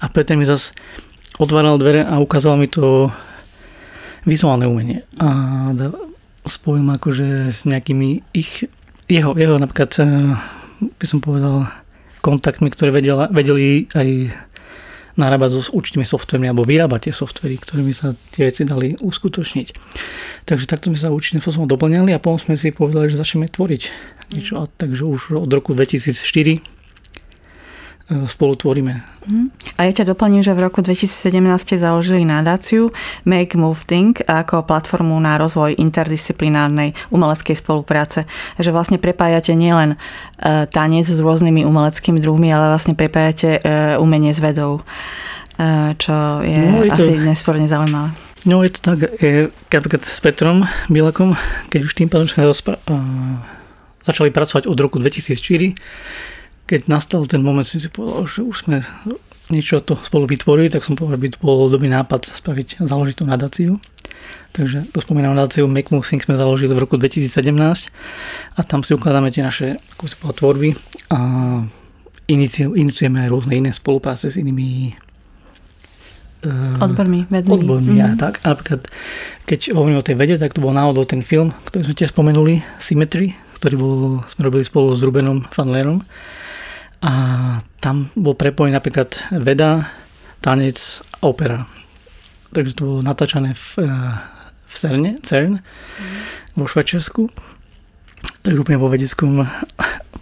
a 0.00 0.06
Peter 0.08 0.38
mi 0.38 0.48
zase 0.48 0.72
otváral 1.36 1.76
dvere 1.76 2.06
a 2.06 2.18
ukázal 2.22 2.56
mi 2.56 2.70
to 2.70 3.12
vizuálne 4.24 4.66
umenie. 4.66 5.04
A 5.20 5.70
spojil 6.48 6.82
ma 6.82 6.96
akože 6.96 7.52
s 7.52 7.68
nejakými 7.68 8.24
ich, 8.32 8.64
jeho, 9.06 9.36
jeho 9.36 9.60
napríklad 9.60 9.92
e, 10.00 10.04
by 10.80 11.06
som 11.06 11.20
povedal 11.20 11.68
kontaktmi, 12.24 12.72
ktoré 12.72 12.90
vedela, 12.90 13.28
vedeli 13.30 13.86
aj 13.94 14.32
narábať 15.18 15.58
so 15.58 15.60
určitými 15.74 16.06
softvermi 16.06 16.46
alebo 16.46 16.62
vyrábať 16.62 17.10
tie 17.10 17.14
softvery, 17.14 17.58
ktorými 17.58 17.92
sa 17.92 18.14
tie 18.32 18.46
veci 18.46 18.62
dali 18.62 18.94
uskutočniť. 18.96 19.68
Takže 20.46 20.64
takto 20.70 20.94
sme 20.94 20.98
sa 20.98 21.10
určitým 21.10 21.42
spôsobom 21.42 21.66
doplňali 21.66 22.14
a 22.14 22.22
potom 22.22 22.38
sme 22.38 22.54
si 22.54 22.70
povedali, 22.70 23.10
že 23.10 23.18
začneme 23.18 23.50
tvoriť 23.50 23.82
niečo. 24.32 24.62
A 24.62 24.70
takže 24.70 25.02
už 25.04 25.42
od 25.42 25.50
roku 25.50 25.74
2004 25.74 26.77
E, 26.77 26.77
spolu 28.08 28.56
tvoríme. 28.56 29.04
A 29.76 29.84
ja 29.84 29.92
ťa 29.92 30.16
doplním, 30.16 30.40
že 30.40 30.56
v 30.56 30.64
roku 30.64 30.80
2017 30.80 31.76
založili 31.76 32.24
nadáciu 32.24 32.88
Make 33.28 33.60
Move 33.60 33.84
Think 33.84 34.24
ako 34.24 34.64
platformu 34.64 35.12
na 35.20 35.36
rozvoj 35.36 35.76
interdisciplinárnej 35.76 36.96
umeleckej 37.12 37.52
spolupráce. 37.60 38.24
Takže 38.56 38.72
vlastne 38.72 38.96
prepájate 38.96 39.52
nielen 39.52 39.94
e, 39.94 40.66
tanec 40.72 41.04
s 41.04 41.20
rôznymi 41.20 41.68
umeleckými 41.68 42.16
druhmi, 42.24 42.48
ale 42.48 42.72
vlastne 42.72 42.96
prepájate 42.96 43.60
e, 43.60 44.00
umenie 44.00 44.32
s 44.32 44.40
vedou, 44.40 44.80
čo 45.98 46.14
je 46.46 46.62
no, 46.70 46.86
je 46.86 46.90
asi 46.94 47.18
to... 47.18 47.26
nesvorne 47.26 47.66
zaujímavé. 47.66 48.14
No 48.46 48.62
je 48.62 48.70
to 48.70 48.94
tak, 48.94 49.10
je, 49.18 49.50
napríklad 49.50 50.06
s 50.06 50.22
Petrom 50.22 50.62
Bielakom, 50.86 51.34
keď 51.68 51.80
už 51.82 51.92
tým 51.98 52.06
pádom 52.06 52.30
sme 52.30 52.46
rozpra- 52.46 52.78
začali 54.06 54.30
pracovať 54.30 54.70
od 54.70 54.78
roku 54.78 55.02
2004, 55.02 55.74
keď 56.68 56.92
nastal 56.92 57.24
ten 57.24 57.40
moment, 57.40 57.64
si 57.64 57.80
si 57.80 57.88
povedal, 57.88 58.28
že 58.28 58.44
už 58.44 58.68
sme 58.68 58.84
niečo 59.48 59.80
to 59.80 59.96
spolu 59.96 60.28
vytvorili, 60.28 60.68
tak 60.68 60.84
som 60.84 60.92
povedal, 60.92 61.16
že 61.16 61.22
by 61.24 61.28
to 61.32 61.40
bol 61.40 61.58
dobrý 61.72 61.88
nápad 61.88 62.28
spraviť, 62.28 62.84
založiť 62.84 63.16
tú 63.16 63.24
nadáciu. 63.24 63.72
Takže 64.52 64.92
tu 64.92 64.98
spomínam 65.00 65.32
nadáciu 65.32 65.64
Make 65.64 65.88
Think 66.04 66.28
sme 66.28 66.36
založili 66.36 66.76
v 66.76 66.84
roku 66.84 67.00
2017 67.00 67.48
a 68.56 68.60
tam 68.60 68.84
si 68.84 68.92
ukladáme 68.92 69.32
tie 69.32 69.40
naše 69.40 69.80
ako 69.96 70.04
si 70.04 70.14
povedal, 70.20 70.36
tvorby 70.36 70.70
a 71.08 71.18
iniciujeme 72.28 73.24
aj 73.24 73.28
rôzne 73.32 73.56
iné 73.56 73.72
spolupráce 73.72 74.28
s 74.28 74.36
inými 74.36 74.92
uh, 76.44 76.84
odbormi, 76.84 77.24
vedmi. 77.32 77.48
Odbormi 77.48 77.96
mm-hmm. 77.96 78.12
a 78.12 78.20
tak. 78.20 78.44
A 78.44 78.52
napríklad, 78.52 78.84
keď 79.48 79.72
hovorím 79.72 80.00
o 80.00 80.04
tej 80.04 80.16
vede, 80.20 80.36
tak 80.36 80.52
to 80.52 80.60
bol 80.60 80.76
náhodou 80.76 81.08
ten 81.08 81.24
film, 81.24 81.56
ktorý 81.72 81.88
sme 81.88 81.96
tiež 81.96 82.12
spomenuli, 82.12 82.60
Symmetry, 82.76 83.32
ktorý 83.56 83.74
bol, 83.80 84.20
sme 84.28 84.44
robili 84.44 84.64
spolu 84.68 84.92
s 84.92 85.00
Rubenom 85.00 85.48
Fanlerom 85.48 86.04
a 87.02 87.12
tam 87.78 88.10
bol 88.18 88.34
prepojený 88.34 88.74
napríklad 88.74 89.14
veda, 89.38 89.86
tanec 90.42 90.78
a 91.22 91.30
opera. 91.30 91.66
Takže 92.50 92.74
to 92.74 92.82
bolo 92.84 93.00
natáčané 93.04 93.54
v, 93.54 93.66
eh, 93.84 94.14
v 94.68 94.74
CERNe, 94.74 95.10
CERN 95.22 95.60
mm. 95.60 96.18
vo 96.58 96.64
Švajčiarsku. 96.66 97.30
takže 98.42 98.58
úplne 98.58 98.80
vo 98.80 98.90
vedeckom 98.90 99.46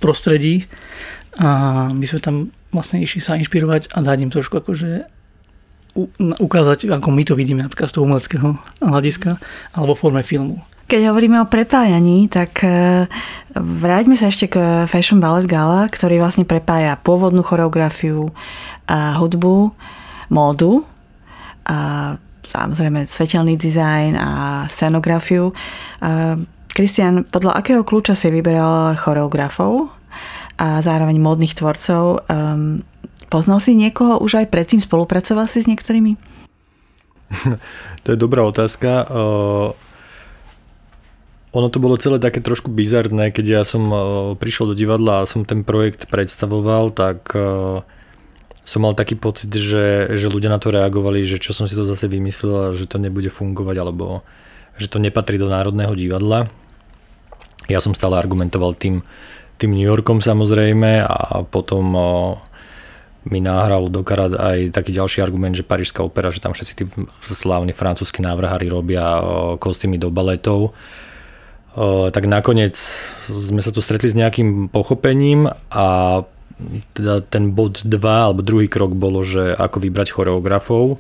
prostredí 0.02 0.68
a 1.36 1.88
my 1.92 2.04
sme 2.04 2.20
tam 2.20 2.36
vlastne 2.72 3.00
išli 3.00 3.20
sa 3.20 3.36
inšpirovať 3.40 3.92
a 3.92 4.04
dať 4.04 4.18
im 4.24 4.32
trošku 4.32 4.60
akože 4.60 5.04
ukázať, 6.36 6.92
ako 6.92 7.08
my 7.08 7.22
to 7.24 7.32
vidíme 7.32 7.64
napríklad 7.64 7.88
z 7.88 7.94
toho 7.96 8.04
umeleckého 8.04 8.48
hľadiska 8.84 9.40
alebo 9.72 9.96
v 9.96 10.00
forme 10.00 10.22
filmu. 10.24 10.60
Keď 10.86 11.02
hovoríme 11.10 11.42
o 11.42 11.50
prepájaní, 11.50 12.30
tak 12.30 12.62
e, 12.62 13.10
vráťme 13.58 14.14
sa 14.14 14.30
ešte 14.30 14.46
k 14.46 14.86
Fashion 14.86 15.18
Ballet 15.18 15.50
Gala, 15.50 15.90
ktorý 15.90 16.22
vlastne 16.22 16.46
prepája 16.46 16.94
pôvodnú 17.02 17.42
choreografiu, 17.42 18.30
a 18.86 19.18
hudbu, 19.18 19.74
módu 20.30 20.86
a 21.66 22.14
samozrejme 22.46 23.02
svetelný 23.02 23.58
dizajn 23.58 24.14
a 24.14 24.30
scenografiu. 24.70 25.50
Kristian, 26.70 27.26
podľa 27.26 27.58
akého 27.58 27.82
kľúča 27.82 28.14
si 28.14 28.30
vyberal 28.30 28.94
choreografov 28.94 29.90
a 30.60 30.78
zároveň 30.80 31.18
módnych 31.18 31.58
tvorcov? 31.58 32.22
Um, 32.30 32.86
poznal 33.32 33.58
si 33.58 33.74
niekoho 33.74 34.22
už 34.22 34.44
aj 34.44 34.52
predtým? 34.52 34.78
Spolupracoval 34.78 35.50
si 35.50 35.64
s 35.64 35.68
niektorými? 35.68 36.14
to 38.06 38.08
je 38.14 38.18
dobrá 38.18 38.46
otázka. 38.46 39.08
Ono 41.54 41.68
to 41.70 41.78
bolo 41.78 41.94
celé 41.96 42.18
také 42.18 42.42
trošku 42.42 42.68
bizarné, 42.68 43.30
keď 43.30 43.46
ja 43.46 43.62
som 43.62 43.82
uh, 43.88 44.00
prišiel 44.34 44.72
do 44.72 44.74
divadla 44.74 45.22
a 45.22 45.28
som 45.30 45.46
ten 45.46 45.62
projekt 45.62 46.10
predstavoval, 46.10 46.90
tak 46.90 47.30
uh, 47.32 47.86
som 48.66 48.82
mal 48.82 48.98
taký 48.98 49.14
pocit, 49.14 49.54
že, 49.54 50.10
že 50.18 50.26
ľudia 50.26 50.50
na 50.50 50.58
to 50.58 50.74
reagovali, 50.74 51.22
že 51.22 51.38
čo 51.38 51.54
som 51.54 51.70
si 51.70 51.78
to 51.78 51.86
zase 51.86 52.10
vymyslel, 52.10 52.74
že 52.74 52.90
to 52.90 52.98
nebude 52.98 53.30
fungovať, 53.30 53.76
alebo 53.78 54.26
že 54.76 54.90
to 54.90 54.98
nepatrí 54.98 55.38
do 55.38 55.46
Národného 55.46 55.94
divadla. 55.94 56.50
Ja 57.70 57.78
som 57.78 57.94
stále 57.94 58.18
argumentoval 58.18 58.74
tým, 58.74 59.06
tým 59.56 59.70
New 59.72 59.86
Yorkom 59.86 60.18
samozrejme 60.18 61.06
a 61.06 61.46
potom 61.46 61.84
uh, 61.94 62.36
mi 63.26 63.42
náhral 63.42 63.90
do 63.90 64.06
karát 64.06 64.34
aj 64.34 64.70
taký 64.70 64.94
ďalší 64.94 65.18
argument, 65.18 65.58
že 65.58 65.66
Parížská 65.66 66.02
opera, 66.02 66.30
že 66.30 66.38
tam 66.38 66.54
všetci 66.54 66.72
tí 66.78 66.84
slávni 67.22 67.74
francúzski 67.74 68.22
návrhári 68.22 68.70
robia 68.70 69.02
kostýmy 69.58 69.98
do 69.98 70.14
baletov 70.14 70.74
tak 71.76 72.24
nakoniec 72.24 72.72
sme 73.28 73.60
sa 73.60 73.68
tu 73.68 73.84
stretli 73.84 74.08
s 74.08 74.16
nejakým 74.16 74.72
pochopením 74.72 75.52
a 75.68 75.86
teda 76.96 77.20
ten 77.20 77.52
bod 77.52 77.84
2 77.84 78.00
alebo 78.00 78.40
druhý 78.40 78.64
krok 78.64 78.96
bolo, 78.96 79.20
že 79.20 79.52
ako 79.52 79.84
vybrať 79.84 80.08
choreografov. 80.16 80.96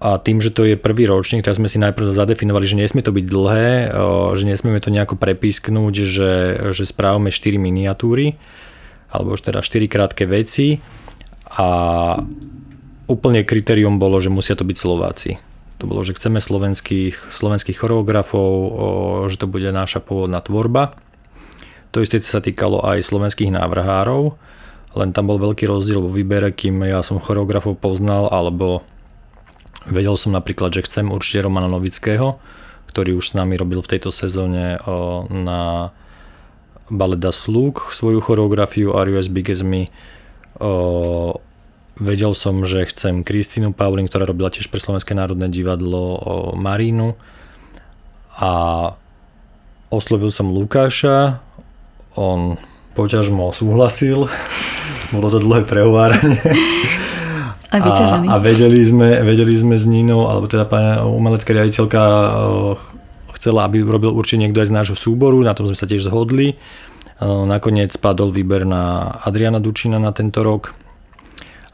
A 0.00 0.16
tým, 0.16 0.40
že 0.40 0.54
to 0.54 0.64
je 0.64 0.80
prvý 0.80 1.04
ročník, 1.04 1.44
tak 1.44 1.58
sme 1.58 1.68
si 1.68 1.76
najprv 1.76 2.16
zadefinovali, 2.16 2.64
že 2.64 2.78
nesmie 2.78 3.04
to 3.04 3.12
byť 3.12 3.26
dlhé, 3.26 3.68
že 4.32 4.44
nesmieme 4.48 4.80
to 4.80 4.88
nejako 4.88 5.18
prepísknúť, 5.18 5.94
že, 6.06 6.32
že 6.72 6.84
správame 6.88 7.28
4 7.28 7.60
miniatúry, 7.60 8.40
alebo 9.12 9.36
už 9.36 9.44
teda 9.44 9.60
4 9.60 9.92
krátke 9.92 10.24
veci. 10.24 10.80
A 11.52 11.68
úplne 13.10 13.44
kritérium 13.44 14.00
bolo, 14.00 14.22
že 14.22 14.32
musia 14.32 14.56
to 14.56 14.64
byť 14.64 14.76
Slováci 14.78 15.49
to 15.80 15.88
bolo, 15.88 16.04
že 16.04 16.12
chceme 16.12 16.44
slovenských, 16.44 17.32
slovenských 17.32 17.80
choreografov, 17.80 18.52
že 19.32 19.40
to 19.40 19.48
bude 19.48 19.64
naša 19.72 20.04
pôvodná 20.04 20.44
tvorba. 20.44 20.92
To 21.96 22.04
isté 22.04 22.20
sa 22.20 22.44
týkalo 22.44 22.84
aj 22.84 23.02
slovenských 23.02 23.50
návrhárov, 23.50 24.36
len 24.94 25.10
tam 25.10 25.32
bol 25.32 25.40
veľký 25.40 25.64
rozdiel 25.66 26.04
vo 26.04 26.12
výbere, 26.12 26.52
kým 26.52 26.84
ja 26.84 27.00
som 27.00 27.18
choreografov 27.18 27.80
poznal, 27.80 28.28
alebo 28.28 28.84
vedel 29.88 30.14
som 30.20 30.36
napríklad, 30.36 30.76
že 30.76 30.84
chcem 30.84 31.08
určite 31.08 31.48
Romana 31.48 31.66
Novického, 31.66 32.38
ktorý 32.92 33.16
už 33.16 33.32
s 33.32 33.36
nami 33.38 33.56
robil 33.56 33.80
v 33.80 33.90
tejto 33.96 34.12
sezóne 34.12 34.76
na 35.30 35.90
Baleda 36.90 37.30
Slúk 37.30 37.94
svoju 37.94 38.18
choreografiu 38.18 38.92
Are 38.98 39.08
You 39.08 39.18
As 39.22 39.30
Big 39.30 39.46
As 39.48 39.62
Me 39.62 39.88
Vedel 42.00 42.32
som, 42.32 42.64
že 42.64 42.88
chcem 42.88 43.20
Kristínu 43.20 43.76
Paulin, 43.76 44.08
ktorá 44.08 44.24
robila 44.24 44.48
tiež 44.48 44.72
pre 44.72 44.80
Slovenské 44.80 45.12
národné 45.12 45.52
divadlo 45.52 46.16
Marínu. 46.56 47.12
A 48.40 48.50
oslovil 49.92 50.32
som 50.32 50.48
Lukáša, 50.48 51.44
on 52.16 52.56
poťažmo 52.96 53.52
súhlasil, 53.52 54.32
bolo 55.14 55.28
to 55.28 55.44
dlhé 55.44 55.68
prehováranie. 55.68 56.40
A, 57.70 57.78
a, 57.78 58.18
a 58.18 58.36
vedeli, 58.42 58.82
sme, 58.82 59.20
vedeli 59.22 59.54
sme 59.54 59.76
s 59.78 59.84
Ninou, 59.84 60.26
alebo 60.26 60.50
teda 60.50 60.66
pani 60.66 61.04
umelecká 61.04 61.54
riaditeľka 61.54 62.02
chcela, 63.38 63.68
aby 63.68 63.84
robil 63.84 64.10
určite 64.10 64.42
niekto 64.42 64.64
aj 64.64 64.72
z 64.72 64.74
nášho 64.74 64.96
súboru, 64.98 65.38
na 65.44 65.52
tom 65.54 65.70
sme 65.70 65.78
sa 65.78 65.86
tiež 65.86 66.08
zhodli. 66.08 66.58
Nakoniec 67.20 67.94
padol 68.00 68.32
výber 68.32 68.64
na 68.64 69.12
Adriana 69.22 69.60
Dučina 69.60 70.00
na 70.00 70.10
tento 70.10 70.40
rok 70.40 70.74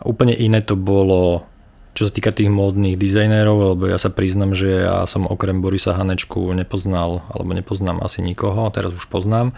Úplne 0.04 0.36
iné 0.36 0.60
to 0.60 0.76
bolo, 0.76 1.48
čo 1.96 2.08
sa 2.08 2.12
týka 2.12 2.32
tých 2.34 2.52
módnych 2.52 3.00
dizajnérov, 3.00 3.76
lebo 3.76 3.88
ja 3.88 3.96
sa 3.96 4.12
priznam, 4.12 4.52
že 4.52 4.84
ja 4.84 5.08
som 5.08 5.24
okrem 5.24 5.64
Borisa 5.64 5.96
Hanečku 5.96 6.52
nepoznal, 6.52 7.24
alebo 7.32 7.56
nepoznám 7.56 8.04
asi 8.04 8.20
nikoho, 8.20 8.68
teraz 8.68 8.92
už 8.92 9.08
poznám 9.08 9.56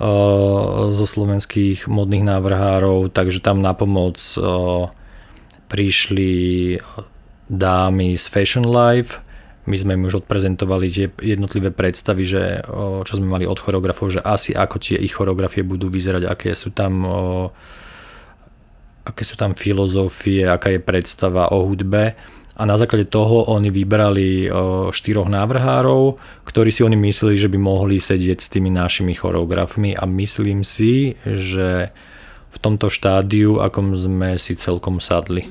uh, 0.00 0.88
zo 0.88 1.04
slovenských 1.04 1.84
modných 1.84 2.24
návrhárov, 2.24 3.12
takže 3.12 3.44
tam 3.44 3.60
na 3.60 3.76
pomoc 3.76 4.16
uh, 4.40 4.88
prišli 5.68 6.32
dámy 7.52 8.16
z 8.16 8.24
Fashion 8.32 8.64
Life, 8.64 9.20
my 9.62 9.76
sme 9.78 9.94
im 9.94 10.10
už 10.10 10.26
odprezentovali 10.26 10.90
tie 10.90 11.06
jednotlivé 11.22 11.70
predstavy, 11.70 12.26
že, 12.26 12.66
čo 13.06 13.14
sme 13.14 13.30
mali 13.30 13.46
od 13.46 13.54
choreografov, 13.62 14.10
že 14.10 14.18
asi 14.18 14.50
ako 14.50 14.82
tie 14.82 14.98
ich 14.98 15.14
choreografie 15.14 15.62
budú 15.62 15.86
vyzerať, 15.86 16.26
aké 16.26 16.50
sú 16.58 16.74
tam 16.74 17.06
aké 19.02 19.22
sú 19.26 19.34
tam 19.34 19.58
filozofie, 19.58 20.46
aká 20.46 20.70
je 20.74 20.80
predstava 20.82 21.50
o 21.50 21.66
hudbe 21.66 22.14
a 22.52 22.62
na 22.68 22.76
základe 22.76 23.08
toho 23.08 23.48
oni 23.48 23.72
vybrali 23.72 24.46
štyroch 24.92 25.26
návrhárov, 25.26 26.20
ktorí 26.44 26.68
si 26.68 26.84
oni 26.84 26.94
mysleli, 27.00 27.34
že 27.34 27.48
by 27.48 27.58
mohli 27.58 27.96
sedieť 27.96 28.38
s 28.38 28.52
tými 28.52 28.68
našimi 28.68 29.16
choreografmi 29.16 29.96
a 29.96 30.04
myslím 30.04 30.60
si, 30.60 31.16
že 31.24 31.90
v 32.52 32.58
tomto 32.60 32.92
štádiu, 32.92 33.64
akom 33.64 33.96
sme 33.96 34.36
si 34.36 34.52
celkom 34.52 35.00
sadli. 35.00 35.48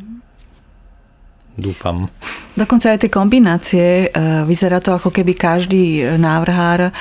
Dúfam. 1.60 2.08
Dokonca 2.52 2.92
aj 2.92 3.08
tie 3.08 3.12
kombinácie, 3.12 3.86
e, 4.08 4.08
vyzerá 4.44 4.84
to 4.84 4.96
ako 4.96 5.12
keby 5.12 5.36
každý 5.36 6.04
návrhár 6.20 6.88
e, 6.88 6.92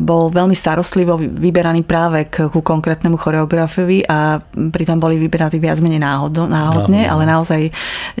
bol 0.00 0.28
veľmi 0.28 0.52
starostlivo 0.52 1.16
vyberaný 1.16 1.84
práve 1.84 2.28
ku 2.28 2.60
konkrétnemu 2.60 3.16
choreografovi 3.16 4.04
a 4.04 4.40
pritom 4.48 5.00
boli 5.00 5.16
vyberatí 5.16 5.56
viac 5.56 5.80
menej 5.80 6.00
náhodno, 6.00 6.44
náhodne, 6.44 7.08
no, 7.08 7.10
ale 7.16 7.22
naozaj 7.24 7.60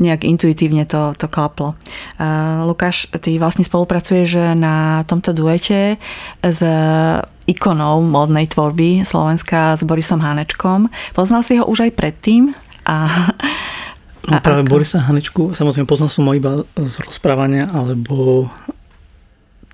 nejak 0.00 0.24
intuitívne 0.24 0.88
to, 0.88 1.12
to 1.16 1.28
klaplo. 1.28 1.76
E, 2.16 2.26
Lukáš, 2.64 3.08
ty 3.20 3.36
vlastne 3.36 3.64
spolupracuješ 3.64 4.56
na 4.56 5.04
tomto 5.04 5.36
duete 5.36 6.00
s 6.40 6.60
ikonou 7.44 8.00
módnej 8.00 8.48
tvorby 8.48 9.04
Slovenska 9.04 9.76
s 9.76 9.84
Borisom 9.84 10.24
Hanečkom. 10.24 10.88
Poznal 11.12 11.44
si 11.44 11.60
ho 11.60 11.68
už 11.68 11.88
aj 11.88 11.92
predtým? 11.96 12.56
A 12.84 13.08
No, 14.24 14.40
práve 14.40 14.64
ako? 14.64 14.70
Borisa 14.72 14.98
Hanečku, 15.04 15.42
samozrejme 15.52 15.88
poznal 15.88 16.08
som 16.08 16.24
ho 16.24 16.32
iba 16.32 16.64
z 16.76 16.94
rozprávania, 17.04 17.68
alebo 17.68 18.48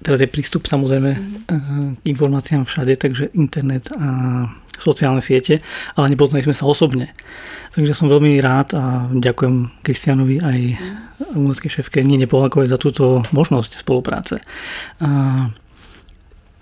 teraz 0.03 0.19
je 0.19 0.29
prístup 0.31 0.67
samozrejme 0.67 1.11
mm. 1.47 2.03
k 2.03 2.05
informáciám 2.09 2.67
všade, 2.67 2.99
takže 2.99 3.31
internet 3.37 3.93
a 3.95 4.49
sociálne 4.81 5.21
siete, 5.21 5.61
ale 5.95 6.11
nepoznali 6.11 6.41
sme 6.41 6.57
sa 6.57 6.65
osobne. 6.65 7.13
Takže 7.71 7.95
som 7.95 8.11
veľmi 8.11 8.41
rád 8.41 8.75
a 8.75 9.07
ďakujem 9.13 9.85
Kristianovi 9.85 10.43
aj 10.43 10.59
mm. 10.75 11.37
umeleckej 11.37 11.71
šéfke 11.71 12.03
Nine 12.03 12.27
Polákovej 12.27 12.73
za 12.73 12.81
túto 12.81 13.23
možnosť 13.31 13.79
spolupráce. 13.85 14.41
A 14.99 15.09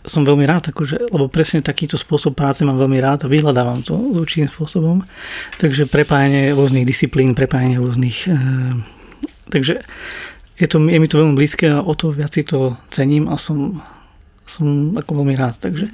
som 0.08 0.26
veľmi 0.26 0.48
rád, 0.48 0.72
akože, 0.72 1.12
lebo 1.12 1.28
presne 1.28 1.60
takýto 1.60 2.00
spôsob 2.00 2.34
práce 2.34 2.64
mám 2.64 2.80
veľmi 2.80 2.98
rád 2.98 3.28
a 3.28 3.30
vyhľadávam 3.30 3.84
to 3.84 3.94
s 3.94 4.16
určitým 4.16 4.48
spôsobom. 4.48 5.04
Takže 5.60 5.86
prepájanie 5.86 6.56
rôznych 6.56 6.88
disciplín, 6.88 7.36
prepájanie 7.36 7.78
rôznych... 7.78 8.26
E, 8.26 8.36
takže 9.52 9.84
je, 10.58 10.66
to, 10.66 10.82
je 10.82 10.98
mi 10.98 11.06
to 11.06 11.20
veľmi 11.20 11.38
blízke 11.38 11.70
a 11.70 11.84
o 11.84 11.92
to 11.94 12.10
viac 12.10 12.34
si 12.34 12.42
to 12.42 12.74
cením 12.90 13.30
a 13.30 13.38
som, 13.38 13.78
som 14.48 14.96
ako 14.98 15.22
veľmi 15.22 15.38
rád. 15.38 15.60
Takže 15.60 15.86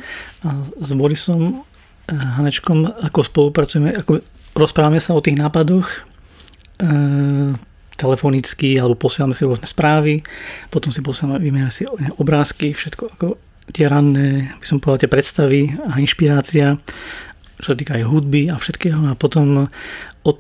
s 0.80 0.90
Borisom 0.96 1.66
e, 2.08 2.14
Hanečkom 2.14 2.88
ako 2.88 3.20
spolupracujeme, 3.20 3.92
ako 3.92 4.24
rozprávame 4.56 5.02
sa 5.02 5.12
o 5.12 5.20
tých 5.20 5.36
nápadoch, 5.36 5.86
e, 6.80 6.88
telefonicky, 7.94 8.74
alebo 8.78 8.98
posielame 8.98 9.38
si 9.38 9.46
rôzne 9.46 9.70
správy, 9.70 10.22
potom 10.70 10.90
si 10.90 10.98
posielame, 10.98 11.38
vymieniame 11.38 11.70
si 11.70 11.86
obrázky, 12.18 12.74
všetko 12.74 13.04
ako 13.14 13.26
tie 13.72 13.88
ranné, 13.88 14.52
by 14.60 14.66
som 14.66 14.78
povedal, 14.82 15.06
tie 15.06 15.12
predstavy 15.12 15.72
a 15.88 15.96
inšpirácia, 15.96 16.76
čo 17.62 17.72
sa 17.72 17.78
týka 17.78 17.96
aj 17.96 18.04
hudby 18.04 18.52
a 18.52 18.60
všetkého. 18.60 18.98
A 19.08 19.16
potom 19.16 19.70
od 20.26 20.36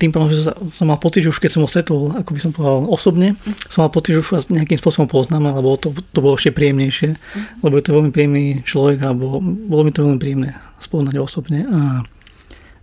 tým 0.00 0.10
pádom, 0.10 0.32
že 0.32 0.48
som 0.72 0.88
mal 0.88 0.98
pocit, 0.98 1.22
že 1.22 1.30
už 1.30 1.38
keď 1.38 1.50
som 1.52 1.62
ho 1.62 1.68
stretol, 1.70 2.16
ako 2.16 2.30
by 2.32 2.40
som 2.40 2.50
povedal 2.50 2.88
osobne, 2.88 3.36
som 3.68 3.86
mal 3.86 3.92
pocit, 3.92 4.16
že 4.16 4.24
už 4.24 4.50
nejakým 4.50 4.80
spôsobom 4.80 5.06
poznám, 5.06 5.52
alebo 5.52 5.76
to, 5.76 5.92
to 5.92 6.18
bolo 6.18 6.34
ešte 6.34 6.56
príjemnejšie, 6.56 7.14
lebo 7.62 7.76
je 7.76 7.84
to 7.84 7.94
veľmi 7.94 8.10
príjemný 8.10 8.46
človek 8.64 8.98
a 9.04 9.14
bolo, 9.14 9.44
bolo 9.44 9.82
mi 9.84 9.92
to 9.92 10.02
veľmi 10.02 10.18
príjemné 10.18 10.56
spoznať 10.80 11.14
osobne 11.20 11.68
a 11.68 11.78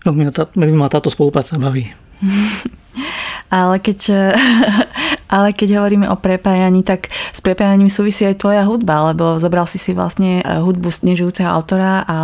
veľmi 0.06 0.30
ma, 0.30 0.32
tá, 0.32 0.46
ma 0.56 0.88
táto 0.88 1.10
spolupráca 1.10 1.58
baví. 1.58 1.92
Ale 3.48 3.80
keď, 3.80 4.00
ale 5.28 5.52
keď 5.52 5.84
hovoríme 5.84 6.08
o 6.08 6.16
prepájaní, 6.20 6.84
tak 6.84 7.12
s 7.12 7.40
prepájaním 7.44 7.92
súvisí 7.92 8.24
aj 8.24 8.40
tvoja 8.40 8.64
hudba, 8.64 9.12
lebo 9.12 9.40
zobral 9.40 9.68
si 9.68 9.80
si 9.80 9.92
vlastne 9.92 10.42
hudbu 10.44 11.04
nežijúceho 11.04 11.48
autora 11.48 12.04
a 12.08 12.18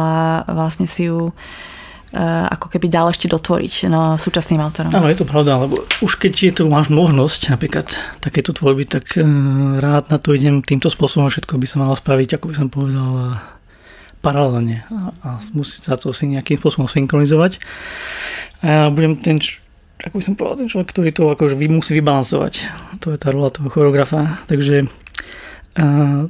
vlastne 0.47 0.87
si 0.87 1.11
ju 1.11 1.35
Eh, 2.13 2.45
ako 2.45 2.69
keby 2.69 2.93
dal 2.93 3.09
ešte 3.09 3.25
dotvoriť 3.25 3.89
no, 3.89 4.21
súčasným 4.21 4.61
autorom. 4.61 4.93
Áno, 4.93 5.09
je 5.09 5.17
to 5.17 5.25
pravda, 5.25 5.57
lebo 5.65 5.81
už 5.97 6.21
keď 6.21 6.33
je 6.45 6.53
to, 6.53 6.69
máš 6.69 6.93
možnosť 6.93 7.57
napríklad 7.57 7.89
takéto 8.21 8.53
tvorby, 8.53 8.85
tak 8.85 9.17
uh, 9.17 9.25
rád 9.81 10.13
na 10.13 10.21
to 10.21 10.37
idem 10.37 10.61
týmto 10.61 10.93
spôsobom, 10.93 11.33
všetko 11.33 11.57
by 11.57 11.65
sa 11.65 11.81
malo 11.81 11.97
spraviť, 11.97 12.37
ako 12.37 12.53
by 12.53 12.55
som 12.61 12.69
povedal, 12.69 13.41
paralelne 14.21 14.85
a, 14.93 15.09
a 15.25 15.29
musí 15.57 15.81
sa 15.81 15.97
to 15.97 16.13
si 16.13 16.29
nejakým 16.29 16.61
spôsobom 16.61 16.85
synchronizovať. 16.85 17.57
A 18.61 18.65
ja 18.69 18.81
budem 18.93 19.17
ten, 19.17 19.41
ako 20.03 20.19
by 20.19 20.23
som 20.23 20.35
povedal, 20.35 20.59
ten 20.59 20.71
človek, 20.71 20.87
ktorý 20.91 21.09
to 21.15 21.31
akože 21.31 21.55
musí 21.71 21.95
vybalansovať. 21.95 22.53
To 22.99 23.15
je 23.15 23.17
tá 23.19 23.31
rola 23.31 23.47
toho 23.47 23.71
choreografa. 23.71 24.43
Takže 24.51 24.83
uh, 25.79 26.27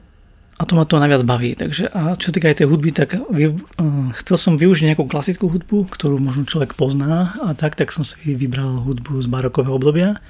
a 0.53 0.61
to 0.69 0.77
ma 0.77 0.85
to 0.85 1.01
najviac 1.01 1.25
baví. 1.25 1.57
Takže, 1.57 1.89
a 1.89 2.13
čo 2.13 2.29
týka 2.29 2.53
aj 2.53 2.61
tej 2.61 2.69
hudby, 2.69 2.93
tak 2.93 3.17
vy, 3.33 3.57
uh, 3.57 4.09
chcel 4.21 4.37
som 4.37 4.53
využiť 4.61 4.93
nejakú 4.93 5.09
klasickú 5.09 5.49
hudbu, 5.49 5.89
ktorú 5.89 6.21
možno 6.21 6.45
človek 6.45 6.77
pozná 6.77 7.33
a 7.41 7.57
tak, 7.57 7.73
tak 7.73 7.89
som 7.89 8.05
si 8.05 8.15
vybral 8.37 8.85
hudbu 8.85 9.17
z 9.17 9.27
barokového 9.27 9.73
obdobia. 9.73 10.21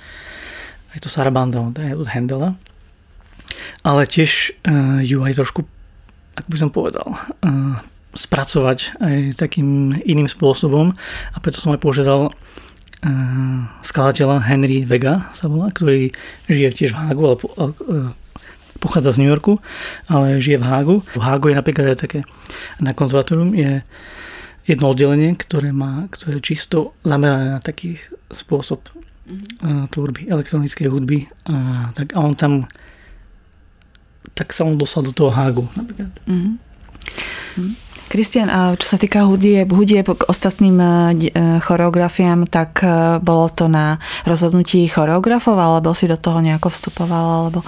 Je 0.96 1.04
to 1.04 1.12
Sarabanda 1.12 1.60
od 1.68 2.08
Handela. 2.08 2.56
Ale 3.84 4.08
tiež 4.08 4.56
uh, 4.64 5.04
ju 5.04 5.20
aj 5.20 5.36
trošku, 5.36 5.68
ako 6.40 6.48
by 6.48 6.58
som 6.58 6.72
povedal, 6.72 7.12
uh, 7.44 7.76
spracovať 8.16 9.04
aj 9.04 9.18
takým 9.36 10.00
iným 10.06 10.30
spôsobom 10.30 10.96
a 11.34 11.38
preto 11.42 11.60
som 11.60 11.74
aj 11.76 11.82
požiadal 11.82 12.32
skladateľa 13.84 14.48
Henry 14.48 14.88
Vega 14.88 15.28
sa 15.36 15.52
volá, 15.52 15.70
ktorý 15.70 16.16
žije 16.48 16.70
tiež 16.72 16.92
v 16.96 17.00
Hagu, 17.04 17.24
ale 17.28 17.72
pochádza 18.80 19.16
z 19.16 19.24
New 19.24 19.32
Yorku, 19.32 19.60
ale 20.12 20.44
žije 20.44 20.60
v 20.60 20.68
Hágu. 20.68 20.96
V 21.16 21.24
Hágu 21.24 21.52
je 21.52 21.60
napríklad 21.60 21.96
aj 21.96 22.00
také, 22.04 22.20
na 22.84 22.92
konzervatórium 22.92 23.56
je 23.56 23.84
jedno 24.68 24.92
oddelenie, 24.92 25.36
ktoré, 25.36 25.76
má, 25.76 26.08
ktoré 26.12 26.40
je 26.40 26.48
čisto 26.56 26.96
zamerané 27.04 27.56
na 27.56 27.60
taký 27.60 28.00
spôsob 28.32 28.80
mm-hmm. 29.28 29.92
tvorby 29.92 30.32
elektronickej 30.32 30.88
hudby. 30.88 31.28
A, 31.48 31.92
tak, 31.96 32.16
a 32.16 32.20
on 32.24 32.36
tam 32.36 32.68
tak 34.34 34.50
sa 34.50 34.66
on 34.66 34.80
dostal 34.80 35.04
do 35.06 35.14
toho 35.14 35.30
Hágu 35.30 35.68
napríklad. 35.78 36.12
Mm-hmm. 36.26 36.54
Kristian, 38.14 38.46
a 38.54 38.78
čo 38.78 38.94
sa 38.94 39.02
týka 39.02 39.26
hudieb, 39.26 39.74
hudieb 39.74 40.06
k 40.06 40.30
ostatným 40.30 40.78
e, 40.78 40.86
choreografiám, 41.66 42.46
tak 42.46 42.86
e, 42.86 43.18
bolo 43.18 43.50
to 43.50 43.66
na 43.66 43.98
rozhodnutí 44.30 44.86
choreografov, 44.86 45.58
alebo 45.58 45.98
si 45.98 46.06
do 46.06 46.14
toho 46.14 46.38
nejako 46.38 46.70
vstupoval, 46.70 47.26
alebo 47.42 47.66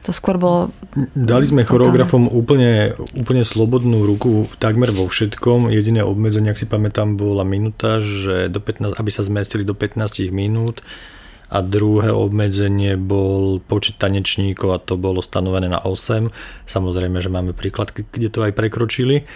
to 0.00 0.16
skôr 0.16 0.40
bolo... 0.40 0.72
Dali 1.12 1.44
sme 1.44 1.68
choreografom 1.68 2.24
úplne, 2.24 2.96
úplne 3.20 3.44
slobodnú 3.44 4.08
ruku 4.08 4.48
takmer 4.56 4.96
vo 4.96 5.12
všetkom. 5.12 5.68
Jediné 5.68 6.00
obmedzenie, 6.00 6.56
ak 6.56 6.62
si 6.62 6.64
pamätám, 6.64 7.20
bola 7.20 7.44
minúta, 7.44 8.00
že 8.00 8.48
do 8.48 8.64
15, 8.64 8.96
aby 8.96 9.10
sa 9.12 9.28
zmestili 9.28 9.60
do 9.60 9.76
15 9.76 10.32
minút 10.32 10.80
a 11.52 11.60
druhé 11.60 12.16
obmedzenie 12.16 12.96
bol 12.96 13.60
počet 13.60 14.00
tanečníkov 14.00 14.68
a 14.72 14.80
to 14.80 14.96
bolo 14.96 15.20
stanovené 15.20 15.68
na 15.68 15.84
8. 15.84 16.32
Samozrejme, 16.64 17.20
že 17.20 17.28
máme 17.28 17.52
príklad, 17.52 17.92
kde 17.92 18.32
to 18.32 18.40
aj 18.40 18.56
prekročili. 18.56 19.28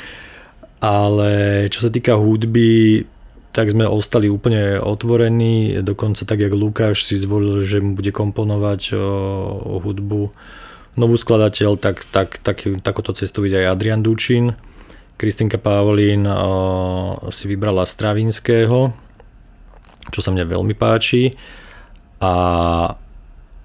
Ale 0.80 1.68
čo 1.68 1.84
sa 1.84 1.92
týka 1.92 2.16
hudby, 2.16 3.04
tak 3.52 3.74
sme 3.74 3.84
ostali 3.84 4.32
úplne 4.32 4.80
otvorení, 4.80 5.84
dokonca 5.84 6.24
tak, 6.24 6.40
jak 6.40 6.54
Lukáš 6.56 7.04
si 7.04 7.20
zvolil, 7.20 7.66
že 7.66 7.82
mu 7.82 7.98
bude 7.98 8.14
komponovať 8.14 8.96
o, 8.96 9.06
o 9.60 9.74
hudbu 9.82 10.32
novú 10.96 11.16
skladateľ, 11.18 11.76
tak, 11.76 12.08
tak, 12.08 12.40
tak 12.40 12.62
takúto 12.80 13.12
cestu 13.12 13.46
ide 13.46 13.62
aj 13.62 13.76
Adrian 13.76 14.02
Dučin. 14.02 14.56
Kristinka 15.20 15.60
Pavlín 15.60 16.24
si 17.28 17.44
vybrala 17.44 17.84
Stravinského, 17.84 18.88
čo 20.08 20.20
sa 20.24 20.32
mne 20.32 20.48
veľmi 20.48 20.72
páči. 20.72 21.36
A 22.24 22.32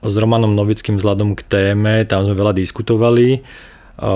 s 0.04 0.14
Romanom 0.20 0.52
Novickým 0.52 1.00
vzhľadom 1.00 1.34
k 1.40 1.42
téme, 1.48 2.04
tam 2.04 2.28
sme 2.28 2.36
veľa 2.36 2.52
diskutovali, 2.52 3.40
o, 4.04 4.14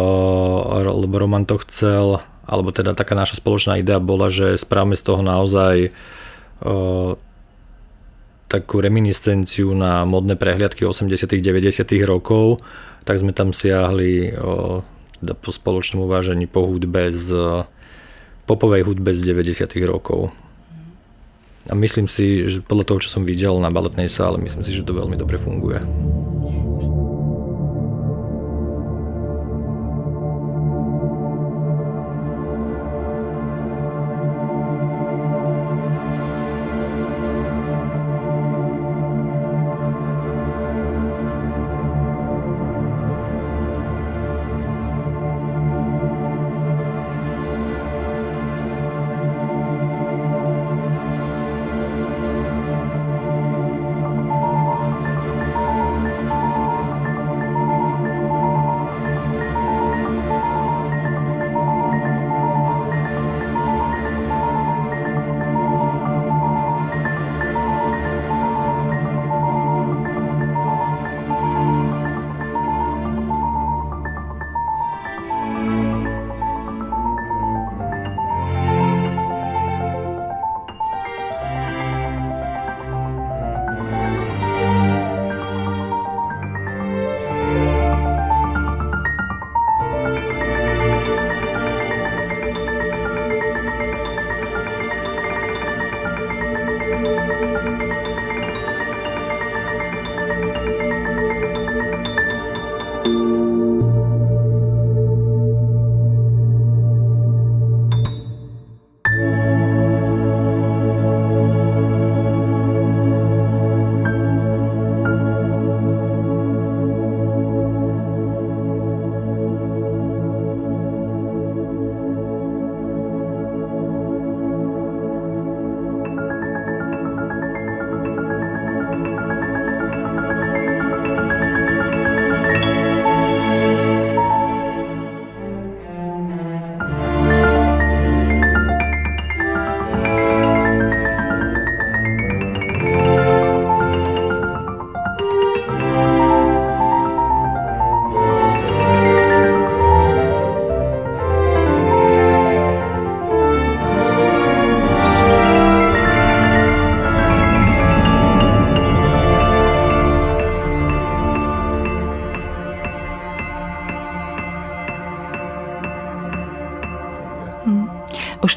lebo 0.83 1.15
Roman 1.15 1.47
to 1.47 1.55
chcel 1.63 2.19
alebo 2.49 2.73
teda 2.73 2.97
taká 2.97 3.13
naša 3.13 3.37
spoločná 3.37 3.77
idea 3.77 4.01
bola, 4.01 4.33
že 4.33 4.57
správame 4.57 4.97
z 4.97 5.05
toho 5.05 5.21
naozaj 5.21 5.93
o, 6.65 7.13
takú 8.49 8.81
reminiscenciu 8.81 9.77
na 9.77 10.01
modné 10.09 10.33
prehliadky 10.33 10.81
80 10.81 11.29
90 11.29 11.85
rokov, 12.09 12.65
tak 13.05 13.21
sme 13.21 13.29
tam 13.29 13.53
siahli 13.53 14.33
o, 14.33 14.81
teda 15.21 15.37
po 15.37 15.53
spoločnom 15.53 16.09
uvážení 16.09 16.49
po 16.49 16.65
hudbe 16.65 17.13
z 17.13 17.37
popovej 18.49 18.89
hudbe 18.89 19.13
z 19.13 19.29
90 19.29 19.69
rokov. 19.85 20.33
A 21.69 21.77
myslím 21.77 22.09
si, 22.09 22.49
že 22.49 22.65
podľa 22.65 22.85
toho, 22.89 22.99
čo 23.05 23.13
som 23.13 23.21
videl 23.21 23.53
na 23.61 23.69
baletnej 23.69 24.09
sále, 24.09 24.41
myslím 24.41 24.65
si, 24.65 24.73
že 24.73 24.81
to 24.81 24.97
veľmi 24.97 25.13
dobre 25.13 25.37
funguje. 25.37 25.85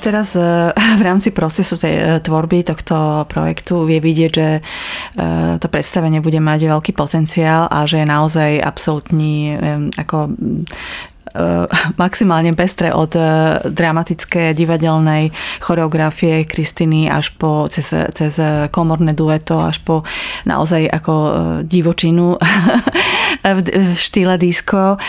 Teraz 0.02 0.34
v 0.98 1.02
rámci 1.02 1.30
procesu 1.30 1.78
tej 1.78 2.18
tvorby 2.20 2.66
tohto 2.66 3.24
projektu 3.30 3.86
vie 3.86 4.02
vidieť, 4.02 4.32
že 4.34 4.48
to 5.62 5.66
predstavenie 5.70 6.18
bude 6.18 6.42
mať 6.42 6.66
veľký 6.66 6.92
potenciál 6.92 7.70
a 7.70 7.86
že 7.86 8.02
je 8.02 8.06
naozaj 8.10 8.50
absolútny 8.58 9.54
ako 9.94 10.34
maximálne 11.97 12.53
pestré 12.53 12.92
od 12.92 13.12
eh, 13.16 13.25
dramatické 13.64 14.53
divadelnej 14.53 15.33
choreografie 15.64 16.45
Kristiny 16.45 17.09
až 17.09 17.33
po 17.37 17.66
cez, 17.73 17.88
cez 18.12 18.33
komorné 18.68 19.16
dueto 19.16 19.61
až 19.64 19.81
po 19.81 20.05
naozaj 20.45 20.88
ako 20.92 21.14
eh, 21.14 21.33
divočinu 21.64 22.37
v 23.42 23.97
štýle 23.97 24.37
disco. 24.38 25.01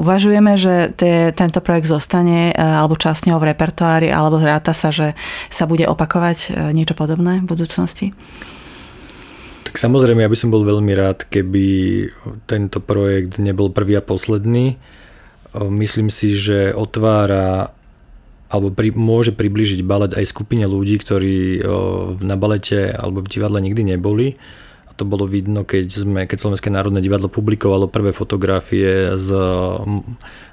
Uvažujeme, 0.00 0.56
že 0.56 0.94
te, 0.96 1.34
tento 1.34 1.60
projekt 1.60 1.90
zostane 1.90 2.54
alebo 2.56 2.96
časne 2.96 3.36
v 3.36 3.52
repertoári 3.52 4.08
alebo 4.08 4.40
ráta 4.40 4.72
sa, 4.72 4.88
že 4.88 5.12
sa 5.52 5.68
bude 5.68 5.84
opakovať 5.84 6.70
niečo 6.72 6.96
podobné 6.96 7.42
v 7.42 7.46
budúcnosti? 7.50 8.16
Tak 9.66 9.76
samozrejme, 9.76 10.24
ja 10.24 10.32
by 10.32 10.38
som 10.38 10.50
bol 10.50 10.66
veľmi 10.66 10.92
rád, 10.98 11.26
keby 11.30 11.66
tento 12.48 12.82
projekt 12.82 13.38
nebol 13.38 13.70
prvý 13.70 13.98
a 13.98 14.02
posledný 14.02 14.80
myslím 15.54 16.08
si, 16.12 16.34
že 16.34 16.70
otvára 16.74 17.74
alebo 18.50 18.74
pri, 18.74 18.90
môže 18.90 19.30
približiť 19.30 19.86
balet 19.86 20.10
aj 20.18 20.26
skupine 20.26 20.66
ľudí, 20.66 20.98
ktorí 20.98 21.62
na 22.18 22.34
balete 22.34 22.90
alebo 22.90 23.22
v 23.22 23.30
divadle 23.30 23.62
nikdy 23.62 23.94
neboli. 23.94 24.34
A 24.90 24.94
to 24.98 25.06
bolo 25.06 25.22
vidno, 25.22 25.62
keď, 25.62 25.86
sme, 25.86 26.20
keď 26.26 26.42
Slovenské 26.42 26.66
národné 26.66 26.98
divadlo 26.98 27.30
publikovalo 27.30 27.86
prvé 27.86 28.10
fotografie 28.10 29.14
z 29.14 29.28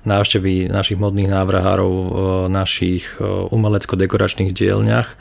návštevy 0.05 0.69
našich 0.69 1.01
modných 1.01 1.33
návrhárov 1.33 1.89
v 1.89 2.17
našich 2.53 3.17
umelecko-dekoračných 3.49 4.53
dielňach 4.53 5.17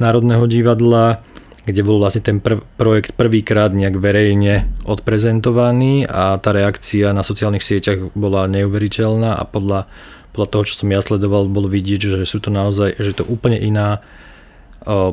Národného 0.00 0.44
divadla 0.48 1.20
kde 1.62 1.82
bol 1.86 2.02
vlastne 2.02 2.22
ten 2.26 2.38
prv, 2.42 2.66
projekt 2.74 3.14
prvýkrát 3.14 3.70
nejak 3.70 3.98
verejne 4.02 4.66
odprezentovaný 4.82 6.08
a 6.10 6.36
tá 6.42 6.50
reakcia 6.50 7.14
na 7.14 7.22
sociálnych 7.22 7.62
sieťach 7.62 8.14
bola 8.18 8.50
neuveriteľná 8.50 9.38
a 9.38 9.44
podľa, 9.46 9.86
podľa 10.34 10.48
toho, 10.50 10.62
čo 10.66 10.74
som 10.82 10.90
ja 10.90 10.98
sledoval, 10.98 11.46
bolo 11.46 11.70
vidieť, 11.70 12.00
že 12.18 12.18
sú 12.26 12.42
to 12.42 12.50
naozaj, 12.50 12.98
že 12.98 13.14
to 13.14 13.22
úplne 13.26 13.58
iná 13.62 14.02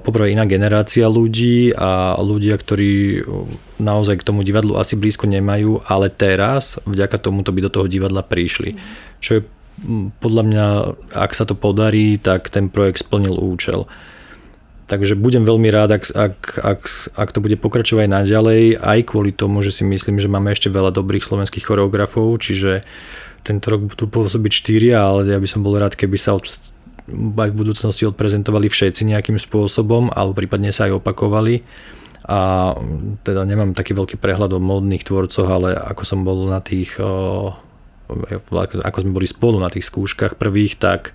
poprvé 0.02 0.34
iná 0.34 0.50
generácia 0.50 1.06
ľudí 1.06 1.78
a 1.78 2.18
ľudia, 2.18 2.58
ktorí 2.58 3.22
naozaj 3.78 4.18
k 4.18 4.26
tomu 4.26 4.42
divadlu 4.42 4.82
asi 4.82 4.98
blízko 4.98 5.30
nemajú, 5.30 5.86
ale 5.86 6.10
teraz 6.10 6.82
vďaka 6.90 7.22
tomuto 7.22 7.54
by 7.54 7.70
do 7.70 7.74
toho 7.74 7.86
divadla 7.86 8.26
prišli. 8.26 8.74
Čo 9.22 9.30
je 9.38 9.42
podľa 10.20 10.44
mňa, 10.44 10.66
ak 11.16 11.32
sa 11.38 11.46
to 11.46 11.56
podarí, 11.56 12.20
tak 12.20 12.50
ten 12.52 12.68
projekt 12.68 13.06
splnil 13.06 13.38
účel. 13.38 13.86
Takže 14.90 15.14
budem 15.14 15.46
veľmi 15.46 15.70
rád, 15.70 16.02
ak, 16.02 16.04
ak, 16.18 16.36
ak, 16.66 16.82
ak 17.14 17.30
to 17.30 17.46
bude 17.46 17.62
pokračovať 17.62 18.10
naďalej, 18.10 18.82
aj 18.82 19.00
kvôli 19.06 19.30
tomu, 19.30 19.62
že 19.62 19.70
si 19.70 19.86
myslím, 19.86 20.18
že 20.18 20.26
máme 20.26 20.50
ešte 20.50 20.74
veľa 20.74 20.90
dobrých 20.90 21.22
slovenských 21.22 21.62
choreografov, 21.62 22.42
čiže 22.42 22.82
tento 23.46 23.70
rok 23.70 23.86
budú 23.86 24.10
pôsobiť 24.10 24.50
štyria, 24.50 25.06
ale 25.06 25.30
ja 25.30 25.38
by 25.38 25.46
som 25.46 25.62
bol 25.62 25.78
rád, 25.78 25.94
keby 25.94 26.18
sa 26.18 26.34
aj 27.06 27.50
v 27.54 27.60
budúcnosti 27.62 28.10
odprezentovali 28.10 28.66
všetci 28.66 29.06
nejakým 29.14 29.38
spôsobom, 29.38 30.10
alebo 30.10 30.34
prípadne 30.34 30.74
sa 30.74 30.90
aj 30.90 30.98
opakovali. 30.98 31.62
A 32.30 32.74
teda 33.26 33.46
nemám 33.46 33.78
taký 33.78 33.94
veľký 33.94 34.18
prehľad 34.18 34.58
o 34.58 34.62
módnych 34.62 35.06
tvorcoch, 35.06 35.50
ale 35.50 35.74
ako 35.74 36.02
som 36.06 36.22
bol 36.26 36.50
na 36.50 36.62
tých, 36.62 36.98
ako 38.10 38.98
sme 39.02 39.14
boli 39.14 39.26
spolu 39.26 39.62
na 39.62 39.70
tých 39.70 39.86
skúškach 39.86 40.38
prvých, 40.38 40.78
tak 40.82 41.14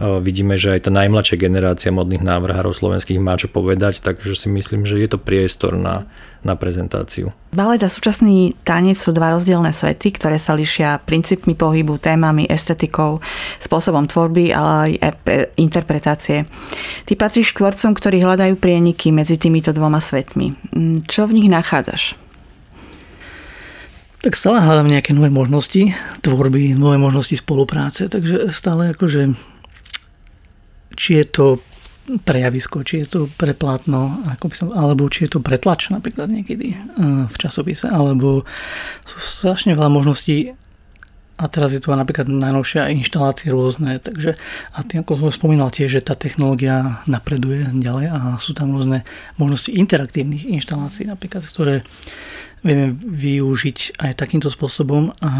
Vidíme, 0.00 0.56
že 0.56 0.72
aj 0.72 0.88
tá 0.88 0.90
najmladšia 0.96 1.36
generácia 1.36 1.92
modných 1.92 2.24
návrhárov 2.24 2.72
slovenských 2.72 3.20
má 3.20 3.36
čo 3.36 3.52
povedať, 3.52 4.00
takže 4.00 4.32
si 4.32 4.48
myslím, 4.48 4.88
že 4.88 4.96
je 4.96 5.04
to 5.12 5.20
priestor 5.20 5.76
na, 5.76 6.08
na 6.40 6.56
prezentáciu. 6.56 7.36
Balet 7.52 7.84
a 7.84 7.92
súčasný 7.92 8.56
tanec 8.64 8.96
sú 8.96 9.12
dva 9.12 9.36
rozdielne 9.36 9.68
svety, 9.76 10.16
ktoré 10.16 10.40
sa 10.40 10.56
lišia 10.56 11.04
princípmi 11.04 11.52
pohybu, 11.52 12.00
témami, 12.00 12.48
estetikou, 12.48 13.20
spôsobom 13.60 14.08
tvorby, 14.08 14.56
ale 14.56 14.96
aj 14.96 15.20
interpretácie. 15.60 16.48
Ty 17.04 17.12
patríš 17.20 17.52
k 17.52 17.60
tvorcom, 17.60 17.92
ktorí 17.92 18.24
hľadajú 18.24 18.56
prieniky 18.56 19.12
medzi 19.12 19.36
týmito 19.36 19.76
dvoma 19.76 20.00
svetmi. 20.00 20.56
Mm, 20.72 21.04
čo 21.04 21.28
v 21.28 21.44
nich 21.44 21.52
nachádzaš? 21.52 22.16
Tak 24.24 24.32
stále 24.32 24.64
hľadám 24.64 24.88
nejaké 24.88 25.12
nové 25.12 25.28
možnosti 25.28 25.92
tvorby, 26.24 26.72
nové 26.72 26.96
možnosti 26.96 27.36
spolupráce, 27.36 28.08
takže 28.08 28.48
stále 28.48 28.96
akože 28.96 29.32
či 31.00 31.16
je 31.16 31.24
to 31.24 31.46
prejavisko, 32.28 32.84
či 32.84 33.04
je 33.04 33.06
to 33.08 33.20
preplátno, 33.40 34.20
ako 34.28 34.44
by 34.52 34.54
som, 34.56 34.68
alebo 34.76 35.08
či 35.08 35.24
je 35.24 35.38
to 35.38 35.40
pretlač 35.40 35.88
napríklad 35.88 36.28
niekedy 36.28 36.76
eh, 36.76 37.24
v 37.24 37.36
časopise, 37.40 37.88
alebo 37.88 38.44
sú 39.08 39.16
strašne 39.16 39.72
veľa 39.72 39.88
možností. 39.88 40.52
A 41.40 41.48
teraz 41.48 41.72
je 41.72 41.80
to 41.80 41.96
napríklad 41.96 42.28
najnovšia 42.28 42.92
inštalácie 42.92 43.48
rôzne, 43.48 43.96
takže 43.96 44.36
a 44.76 44.78
tým, 44.84 45.00
ako 45.00 45.24
som 45.24 45.32
spomínal 45.32 45.72
tiež, 45.72 45.96
že 45.96 46.04
tá 46.04 46.12
technológia 46.12 47.00
napreduje 47.08 47.64
ďalej 47.80 48.12
a 48.12 48.18
sú 48.36 48.52
tam 48.52 48.76
rôzne 48.76 49.08
možnosti 49.40 49.72
interaktívnych 49.72 50.44
inštalácií 50.44 51.08
napríklad, 51.08 51.40
ktoré 51.48 51.80
vieme 52.60 52.92
využiť 52.92 53.96
aj 54.04 54.20
takýmto 54.20 54.52
spôsobom. 54.52 55.16
A 55.24 55.30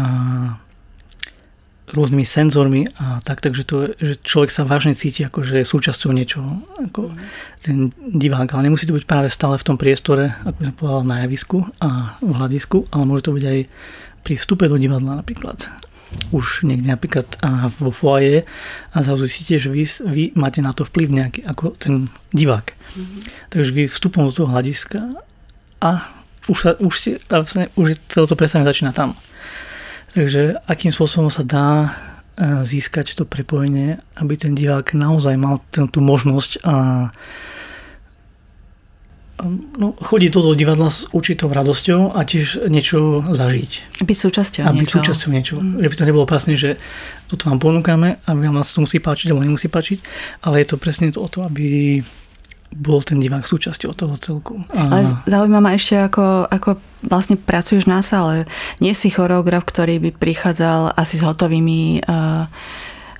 rôznymi 1.91 2.23
senzormi 2.23 2.87
a 2.95 3.19
tak, 3.21 3.43
takže 3.43 3.67
to, 3.67 3.91
že 3.99 4.23
človek 4.23 4.49
sa 4.51 4.63
vážne 4.63 4.95
cíti 4.95 5.27
ako, 5.27 5.43
že 5.43 5.61
je 5.61 5.65
súčasťou 5.67 6.11
niečoho, 6.15 6.63
ako 6.79 7.11
ten 7.59 7.91
divák, 7.99 8.47
ale 8.55 8.71
nemusí 8.71 8.87
to 8.87 8.95
byť 8.95 9.05
práve 9.05 9.27
stále 9.27 9.59
v 9.59 9.67
tom 9.67 9.75
priestore, 9.75 10.31
ako 10.47 10.59
som 10.63 10.75
povedal, 10.75 11.03
na 11.03 11.17
javisku 11.27 11.67
a 11.83 12.15
v 12.23 12.31
hľadisku, 12.31 12.87
ale 12.95 13.03
môže 13.03 13.27
to 13.27 13.35
byť 13.35 13.45
aj 13.45 13.59
pri 14.23 14.33
vstupe 14.39 14.65
do 14.71 14.79
divadla 14.79 15.19
napríklad. 15.19 15.67
Už 16.35 16.67
niekde 16.67 16.91
napríklad 16.91 17.23
a 17.39 17.71
vo 17.71 17.91
foaje 17.91 18.43
a 18.91 18.97
zrazu 18.99 19.27
zistíte, 19.27 19.63
že 19.63 19.69
vy, 19.71 19.83
vy 20.07 20.23
máte 20.35 20.59
na 20.59 20.75
to 20.75 20.83
vplyv 20.83 21.07
nejaký, 21.07 21.39
ako 21.47 21.75
ten 21.79 22.11
divák. 22.35 22.75
Mm-hmm. 22.75 23.21
Takže 23.51 23.71
vy 23.71 23.83
vstupom 23.87 24.27
do 24.27 24.35
toho 24.35 24.51
hľadiska 24.51 24.99
a 25.79 25.91
už, 26.51 26.57
sa, 26.57 26.71
už, 26.83 26.93
ste, 26.93 27.11
vlastne, 27.31 27.71
už 27.79 27.95
celé 28.11 28.25
to 28.27 28.35
predstavenie 28.35 28.67
začína 28.67 28.91
tam. 28.91 29.15
Takže 30.11 30.59
akým 30.67 30.91
spôsobom 30.91 31.31
sa 31.31 31.43
dá 31.47 31.67
e, 31.87 31.89
získať 32.67 33.15
to 33.15 33.23
prepojenie, 33.23 33.99
aby 34.19 34.33
ten 34.35 34.51
divák 34.51 34.91
naozaj 34.91 35.35
mal 35.39 35.63
tú 35.71 35.99
možnosť 36.03 36.59
a 36.67 36.75
no, 39.77 39.95
chodiť 39.97 40.29
do 40.35 40.41
toho 40.45 40.55
divadla 40.55 40.89
s 40.91 41.09
určitou 41.15 41.49
radosťou 41.49 42.13
a 42.13 42.19
tiež 42.27 42.67
niečo 42.69 43.25
zažiť. 43.31 44.03
Byť 44.05 44.17
súčasťou 44.17 44.61
a 44.67 44.71
byť 44.71 44.77
niečo. 44.77 44.97
súčasťou 45.01 45.29
niečo. 45.31 45.55
Mm. 45.57 45.81
Že 45.81 45.87
by 45.89 45.95
to 45.95 46.07
nebolo 46.07 46.25
presne, 46.29 46.53
že 46.59 46.77
toto 47.31 47.49
vám 47.49 47.59
ponúkame 47.63 48.21
a 48.21 48.29
vám 48.35 48.61
sa 48.61 48.77
to 48.77 48.85
musí 48.85 48.99
páčiť 49.01 49.31
alebo 49.31 49.45
nemusí 49.47 49.67
páčiť, 49.71 49.97
ale 50.45 50.61
je 50.61 50.67
to 50.69 50.75
presne 50.77 51.09
to 51.09 51.19
o 51.23 51.27
to, 51.31 51.41
aby 51.47 51.99
bol 52.71 53.03
ten 53.03 53.19
divák 53.19 53.43
súčasťou 53.43 53.91
toho 53.93 54.15
celku. 54.15 54.63
A... 54.71 54.87
Ale 54.87 55.03
zaujíma 55.27 55.59
ma 55.59 55.75
ešte, 55.75 55.99
ako, 55.99 56.47
ako 56.47 56.79
vlastne 57.03 57.35
pracuješ 57.35 57.85
na 57.85 57.99
sále. 57.99 58.47
Nie 58.79 58.95
si 58.95 59.11
choreograf, 59.11 59.67
ktorý 59.67 59.99
by 59.99 60.09
prichádzal 60.15 60.95
asi 60.95 61.19
s 61.19 61.23
hotovými 61.27 62.07
uh, 62.07 62.47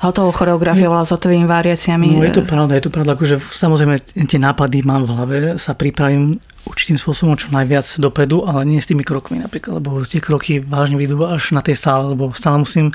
hotovou 0.02 0.34
choreografiou, 0.34 0.90
ale 0.98 1.06
s 1.06 1.14
hotovými 1.14 1.46
variáciami. 1.46 2.18
No 2.18 2.26
je 2.26 2.42
to 2.42 2.46
pravda, 2.48 2.74
je 2.74 2.84
to 2.90 2.92
pravda, 2.92 3.14
akože 3.14 3.38
samozrejme 3.38 4.02
tie 4.02 4.40
nápady 4.42 4.82
mám 4.82 5.06
v 5.06 5.12
hlave, 5.14 5.38
sa 5.62 5.78
pripravím 5.78 6.42
určitým 6.66 6.98
spôsobom 6.98 7.38
čo 7.38 7.54
najviac 7.54 7.86
dopredu, 8.02 8.42
ale 8.42 8.66
nie 8.66 8.82
s 8.82 8.90
tými 8.90 9.06
krokmi 9.06 9.38
napríklad, 9.38 9.78
lebo 9.78 10.02
tie 10.02 10.18
kroky 10.18 10.58
vážne 10.58 10.98
vidú 10.98 11.22
až 11.22 11.54
na 11.54 11.62
tej 11.62 11.78
sále, 11.78 12.18
lebo 12.18 12.34
stále 12.34 12.58
musím, 12.66 12.90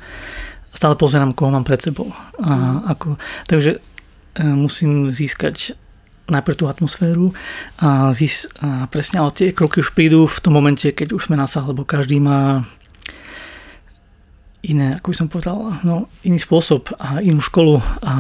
stále 0.75 0.99
pozerám, 0.99 1.31
koho 1.31 1.55
mám 1.55 1.63
pred 1.63 1.79
sebou. 1.79 2.11
A 2.43 2.83
ako, 2.91 3.15
takže 3.47 3.79
e, 3.79 4.43
musím 4.43 5.11
získať 5.11 5.79
najprv 6.27 6.59
tú 6.59 6.65
atmosféru 6.67 7.31
a, 7.79 8.11
zís, 8.11 8.51
a 8.59 8.91
presne, 8.91 9.23
ale 9.23 9.31
tie 9.31 9.55
kroky 9.55 9.79
už 9.83 9.95
prídu 9.95 10.27
v 10.27 10.39
tom 10.43 10.59
momente, 10.59 10.91
keď 10.91 11.15
už 11.15 11.31
sme 11.31 11.39
na 11.39 11.47
sah, 11.47 11.63
lebo 11.63 11.87
každý 11.87 12.19
má 12.19 12.67
iné, 14.67 14.99
ako 14.99 15.15
by 15.15 15.17
som 15.17 15.29
povedal, 15.31 15.59
no, 15.87 16.11
iný 16.27 16.43
spôsob 16.43 16.91
a 16.99 17.23
inú 17.23 17.39
školu 17.39 17.79
a 18.03 18.15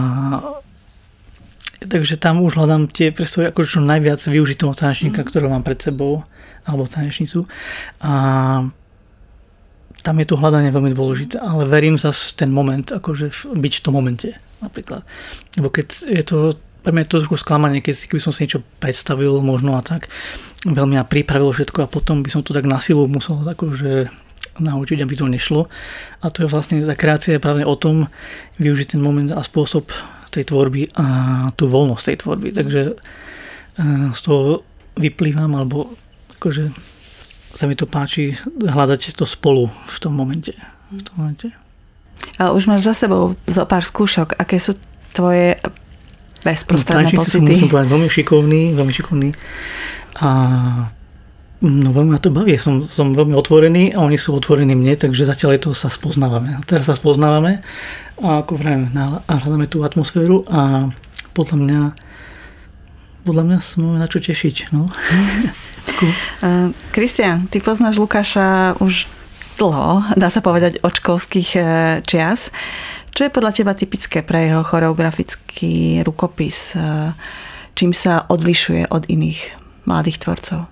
takže 1.82 2.18
tam 2.18 2.42
už 2.42 2.56
hľadám 2.56 2.88
tie 2.90 3.10
priestory 3.10 3.50
ako 3.50 3.66
čo 3.66 3.82
najviac 3.82 4.22
využiť 4.22 4.56
toho 4.58 4.74
tanečníka, 4.74 5.22
mm. 5.22 5.26
ktorého 5.26 5.50
mám 5.50 5.66
pred 5.66 5.78
sebou 5.78 6.22
alebo 6.62 6.86
tanečnicu 6.86 7.50
a 8.02 8.12
tam 10.06 10.22
je 10.22 10.26
to 10.30 10.38
hľadanie 10.38 10.70
veľmi 10.70 10.94
dôležité, 10.94 11.42
ale 11.42 11.66
verím 11.66 11.98
zase 11.98 12.30
ten 12.38 12.54
moment, 12.54 12.86
akože 12.86 13.50
byť 13.58 13.72
v 13.74 13.82
tom 13.82 13.98
momente 13.98 14.38
napríklad. 14.62 15.02
Lebo 15.58 15.66
keď 15.74 16.06
je 16.06 16.22
to 16.22 16.38
pre 16.86 16.94
mňa 16.94 17.02
je 17.02 17.10
to 17.10 17.18
trošku 17.26 17.42
sklamanie, 17.42 17.82
keď 17.82 18.06
keby 18.06 18.22
som 18.22 18.30
si 18.30 18.46
niečo 18.46 18.62
predstavil 18.78 19.42
možno 19.42 19.74
a 19.74 19.82
tak 19.82 20.06
veľmi 20.62 20.94
a 20.94 21.02
pripravil 21.02 21.50
všetko 21.50 21.82
a 21.82 21.90
potom 21.90 22.22
by 22.22 22.30
som 22.30 22.46
to 22.46 22.54
tak 22.54 22.62
na 22.62 22.78
silu 22.78 23.10
musel 23.10 23.42
akože 23.42 24.06
naučiť, 24.62 25.02
aby 25.02 25.14
to 25.18 25.26
nešlo. 25.26 25.66
A 26.22 26.30
to 26.30 26.46
je 26.46 26.48
vlastne, 26.48 26.86
tá 26.86 26.94
kreácia 26.94 27.34
je 27.34 27.42
práve 27.42 27.66
o 27.66 27.74
tom 27.74 28.06
využiť 28.62 28.94
ten 28.94 29.02
moment 29.02 29.34
a 29.34 29.42
spôsob 29.42 29.90
tej 30.30 30.46
tvorby 30.46 30.94
a 30.94 31.04
tú 31.58 31.66
voľnosť 31.66 32.04
tej 32.06 32.16
tvorby. 32.22 32.48
Takže 32.54 32.80
z 34.14 34.20
toho 34.22 34.62
vyplývam, 34.94 35.58
alebo 35.58 35.90
akože 36.38 36.70
sa 37.50 37.66
mi 37.66 37.74
to 37.74 37.90
páči 37.90 38.38
hľadať 38.46 39.16
to 39.16 39.26
spolu 39.26 39.66
v 39.68 39.96
tom 39.98 40.14
momente. 40.14 40.54
V 40.94 41.02
tom 41.02 41.14
momente. 41.18 41.50
A 42.38 42.54
už 42.54 42.70
máš 42.70 42.86
za 42.86 42.94
sebou 42.94 43.34
zo 43.48 43.64
pár 43.64 43.82
skúšok. 43.82 44.38
Aké 44.38 44.60
sú 44.60 44.76
tvoje 45.16 45.56
bezprostredné 46.44 47.14
no, 47.14 47.20
pocity? 47.22 47.38
som, 47.38 47.42
musím 47.46 47.70
povedať, 47.70 47.88
veľmi 47.92 48.08
šikovný, 48.10 48.62
veľmi 48.74 48.92
šikovný. 48.92 49.28
A 50.20 50.28
no 51.62 51.88
veľmi 51.92 52.10
ma 52.12 52.20
to 52.20 52.32
baví. 52.32 52.56
Som, 52.60 52.84
som 52.84 53.16
veľmi 53.16 53.32
otvorený 53.32 53.96
a 53.96 54.04
oni 54.04 54.20
sú 54.20 54.36
otvorení 54.36 54.76
mne, 54.76 54.96
takže 54.96 55.24
zatiaľ 55.24 55.56
je 55.56 55.60
to 55.66 55.70
sa 55.72 55.88
spoznávame. 55.88 56.60
Teraz 56.68 56.88
sa 56.88 56.94
spoznávame 56.96 57.64
a 58.20 58.44
ako 58.44 58.60
vrajme, 58.60 58.92
hľadáme 59.28 59.66
tú 59.68 59.84
atmosféru 59.84 60.44
a 60.48 60.92
podľa 61.36 61.56
mňa 61.56 61.80
podľa 63.26 63.42
mňa 63.42 63.58
sa 63.58 63.74
máme 63.82 63.98
na 63.98 64.06
čo 64.06 64.22
tešiť. 64.22 64.70
No. 64.70 64.86
Kristian, 66.94 67.50
ty 67.50 67.58
poznáš 67.58 67.98
Lukáša 67.98 68.78
už 68.78 69.10
dlho, 69.58 70.06
dá 70.14 70.30
sa 70.30 70.38
povedať 70.38 70.78
od 70.86 70.94
školských 70.94 71.50
e, 71.58 71.60
čias. 72.06 72.54
Čo 73.16 73.24
je 73.24 73.32
podľa 73.32 73.56
teba 73.56 73.72
typické 73.72 74.20
pre 74.20 74.52
jeho 74.52 74.60
choreografický 74.60 76.04
rukopis? 76.04 76.76
E, 76.76 77.16
čím 77.72 77.96
sa 77.96 78.28
odlišuje 78.28 78.92
od 78.92 79.08
iných 79.08 79.56
mladých 79.88 80.20
tvorcov? 80.20 80.68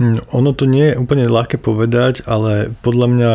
Hm, 0.00 0.32
ono 0.32 0.50
to 0.56 0.64
nie 0.64 0.88
je 0.88 0.96
úplne 0.96 1.28
ľahké 1.28 1.60
povedať, 1.60 2.24
ale 2.24 2.72
podľa 2.80 3.08
mňa 3.12 3.32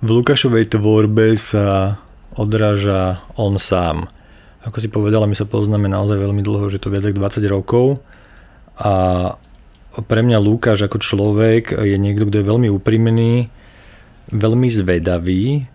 v 0.00 0.08
Lukášovej 0.08 0.80
tvorbe 0.80 1.36
sa 1.36 2.00
odráža 2.40 3.20
on 3.36 3.60
sám. 3.60 4.08
Ako 4.64 4.80
si 4.80 4.88
povedala, 4.88 5.28
my 5.28 5.36
sa 5.36 5.44
poznáme 5.44 5.92
naozaj 5.92 6.16
veľmi 6.16 6.40
dlho, 6.40 6.72
že 6.72 6.80
to 6.80 6.88
viac 6.88 7.04
ako 7.04 7.20
20 7.20 7.44
rokov 7.52 7.86
a 8.80 8.92
pre 10.08 10.20
mňa 10.24 10.40
Lukáš 10.40 10.88
ako 10.88 11.04
človek 11.04 11.76
je 11.84 12.00
niekto, 12.00 12.24
kto 12.24 12.40
je 12.40 12.48
veľmi 12.48 12.68
úprimný, 12.72 13.52
veľmi 14.32 14.68
zvedavý, 14.72 15.68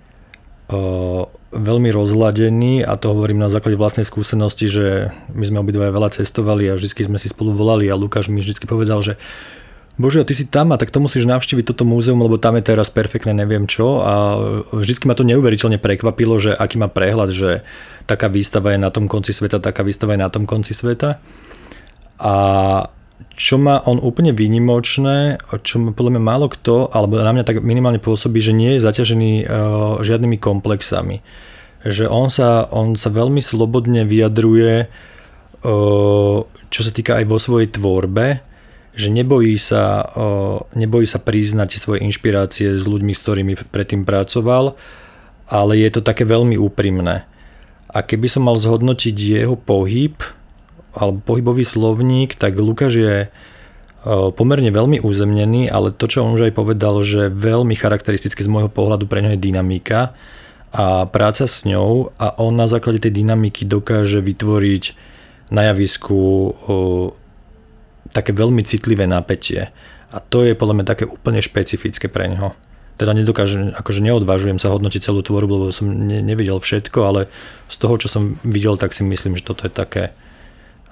veľmi 1.53 1.89
rozladený 1.91 2.87
a 2.87 2.95
to 2.97 3.11
hovorím 3.13 3.43
na 3.43 3.51
základe 3.51 3.77
vlastnej 3.77 4.07
skúsenosti, 4.07 4.71
že 4.71 5.11
my 5.35 5.43
sme 5.45 5.61
obidva 5.61 5.93
veľa 5.93 6.15
cestovali 6.15 6.71
a 6.71 6.77
vždy 6.79 7.11
sme 7.13 7.19
si 7.21 7.29
spolu 7.29 7.53
volali 7.53 7.85
a 7.91 7.99
Lukáš 7.99 8.31
mi 8.31 8.41
vždy 8.41 8.63
povedal, 8.65 9.03
že 9.03 9.19
Bože, 9.93 10.25
ty 10.25 10.33
si 10.33 10.49
tam 10.49 10.73
a 10.73 10.81
tak 10.81 10.89
to 10.89 10.97
musíš 10.97 11.29
navštíviť 11.29 11.69
toto 11.69 11.85
múzeum, 11.85 12.17
lebo 12.17 12.41
tam 12.41 12.57
je 12.57 12.65
teraz 12.65 12.89
perfektné 12.89 13.29
neviem 13.29 13.69
čo 13.69 14.01
a 14.01 14.13
vždycky 14.73 15.05
ma 15.05 15.13
to 15.13 15.21
neuveriteľne 15.21 15.77
prekvapilo, 15.77 16.41
že 16.41 16.57
aký 16.57 16.81
má 16.81 16.89
prehľad, 16.89 17.29
že 17.29 17.61
taká 18.09 18.25
výstava 18.25 18.73
je 18.73 18.81
na 18.81 18.89
tom 18.89 19.05
konci 19.05 19.37
sveta, 19.37 19.61
taká 19.61 19.85
výstava 19.85 20.17
je 20.17 20.25
na 20.25 20.33
tom 20.33 20.49
konci 20.49 20.73
sveta. 20.73 21.21
A 22.17 22.33
čo 23.33 23.55
má 23.57 23.81
on 23.87 23.97
úplne 23.97 24.35
výnimočné, 24.35 25.41
čo 25.65 25.81
podľa 25.93 26.17
mňa 26.17 26.23
málo 26.23 26.47
kto, 26.51 26.91
alebo 26.91 27.17
na 27.19 27.33
mňa 27.33 27.45
tak 27.47 27.63
minimálne 27.63 27.97
pôsobí, 27.99 28.43
že 28.43 28.53
nie 28.53 28.77
je 28.77 28.85
zaťažený 28.85 29.31
uh, 29.43 29.45
žiadnymi 30.03 30.37
komplexami. 30.37 31.25
Že 31.83 32.07
on 32.07 32.27
sa, 32.31 32.69
on 32.71 32.95
sa 32.95 33.11
veľmi 33.11 33.43
slobodne 33.43 34.05
vyjadruje, 34.05 34.87
uh, 34.87 36.37
čo 36.69 36.81
sa 36.81 36.91
týka 36.93 37.19
aj 37.21 37.25
vo 37.27 37.37
svojej 37.41 37.69
tvorbe, 37.73 38.41
že 38.93 39.09
nebojí 39.09 39.57
sa, 39.57 40.05
nebojí 40.77 41.09
sa 41.09 41.17
priznať 41.17 41.81
svoje 41.81 42.05
inšpirácie 42.05 42.77
s 42.77 42.85
ľuďmi, 42.85 43.13
s 43.17 43.25
ktorými 43.25 43.53
predtým 43.73 44.05
pracoval, 44.05 44.77
ale 45.49 45.73
je 45.81 45.89
to 45.97 46.05
také 46.05 46.29
veľmi 46.29 46.61
úprimné. 46.61 47.25
A 47.89 47.99
keby 48.05 48.29
som 48.29 48.45
mal 48.45 48.57
zhodnotiť 48.57 49.15
jeho 49.17 49.57
pohyb, 49.57 50.21
alebo 50.93 51.19
pohybový 51.21 51.65
slovník, 51.65 52.37
tak 52.37 52.55
Lukáš 52.55 52.93
je 52.97 53.15
pomerne 54.35 54.67
veľmi 54.67 54.99
uzemnený, 54.99 55.71
ale 55.71 55.95
to, 55.95 56.11
čo 56.11 56.27
on 56.27 56.35
už 56.35 56.51
aj 56.51 56.53
povedal, 56.59 56.99
že 57.07 57.31
veľmi 57.31 57.71
charakteristicky 57.71 58.43
z 58.43 58.51
môjho 58.51 58.67
pohľadu 58.67 59.07
pre 59.07 59.23
ňo 59.23 59.33
je 59.35 59.39
dynamika 59.39 60.11
a 60.75 61.07
práca 61.07 61.47
s 61.47 61.63
ňou 61.63 62.11
a 62.19 62.35
on 62.41 62.51
na 62.57 62.67
základe 62.67 62.99
tej 62.99 63.23
dynamiky 63.23 63.63
dokáže 63.63 64.19
vytvoriť 64.19 64.83
na 65.55 65.71
javisku 65.71 66.51
také 68.11 68.35
veľmi 68.35 68.61
citlivé 68.67 69.07
napätie. 69.07 69.71
A 70.13 70.21
to 70.21 70.45
je 70.45 70.53
podľa 70.53 70.81
mňa 70.81 70.85
také 70.85 71.05
úplne 71.09 71.41
špecifické 71.41 72.11
pre 72.11 72.29
neho. 72.29 72.53
Teda 72.99 73.17
nedokážem, 73.17 73.73
akože 73.73 74.05
neodvážujem 74.05 74.61
sa 74.61 74.69
hodnotiť 74.69 75.01
celú 75.09 75.25
tvorbu, 75.25 75.53
lebo 75.65 75.73
som 75.73 75.89
ne, 75.89 76.21
nevidel 76.21 76.61
všetko, 76.61 76.99
ale 77.01 77.21
z 77.65 77.75
toho, 77.81 77.97
čo 77.97 78.05
som 78.05 78.37
videl, 78.45 78.77
tak 78.77 78.93
si 78.93 79.01
myslím, 79.01 79.33
že 79.33 79.47
toto 79.47 79.65
je 79.65 79.73
také 79.73 80.13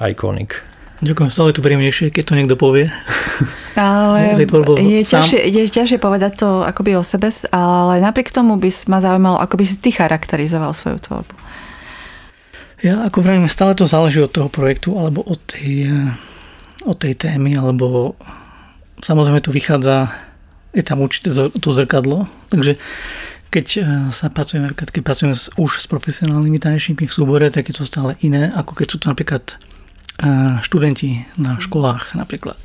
ikonik. 0.10 0.66
Ďakujem, 1.02 1.30
stále 1.34 1.50
to 1.50 1.66
príjemnejšie, 1.66 2.14
keď 2.14 2.24
to 2.30 2.38
niekto 2.38 2.56
povie. 2.58 2.86
Ale 3.78 4.38
je 4.98 5.02
ťažšie, 5.02 5.40
je 5.50 5.64
ťažšie 5.66 5.98
povedať 5.98 6.46
to 6.46 6.62
akoby 6.62 6.94
o 6.98 7.02
sebe, 7.02 7.32
ale 7.50 8.04
napriek 8.04 8.30
tomu 8.30 8.60
by 8.60 8.70
ma 8.92 9.00
zaujímalo, 9.00 9.40
ako 9.40 9.56
by 9.58 9.66
si 9.66 9.80
ty 9.80 9.90
charakterizoval 9.96 10.76
svoju 10.76 11.00
tvorbu. 11.00 11.36
Ja 12.84 13.08
ako 13.08 13.24
vravím, 13.24 13.48
stále 13.48 13.78
to 13.78 13.88
záleží 13.88 14.20
od 14.20 14.34
toho 14.34 14.52
projektu 14.52 14.98
alebo 15.00 15.24
od 15.24 15.40
tej 15.48 15.88
od 16.86 16.98
tej 16.98 17.14
témy, 17.14 17.54
alebo 17.58 18.18
samozrejme 19.06 19.42
tu 19.42 19.54
vychádza, 19.54 20.10
je 20.74 20.82
tam 20.82 21.02
určite 21.02 21.30
to 21.62 21.70
zrkadlo, 21.70 22.26
takže 22.50 22.82
keď 23.52 23.66
e, 23.76 23.80
sa 24.16 24.32
pracujeme, 24.32 24.72
keď 24.72 25.04
pracujeme 25.04 25.36
už 25.36 25.72
s 25.84 25.86
profesionálnymi 25.92 26.58
tanečníkmi 26.58 27.06
v 27.06 27.14
súbore, 27.14 27.46
tak 27.52 27.68
je 27.68 27.76
to 27.76 27.84
stále 27.84 28.16
iné, 28.24 28.48
ako 28.56 28.80
keď 28.80 28.88
sú 28.88 28.98
to 28.98 29.12
napríklad 29.12 29.44
študenti 30.62 31.26
na 31.42 31.58
školách 31.58 32.14
napríklad. 32.14 32.58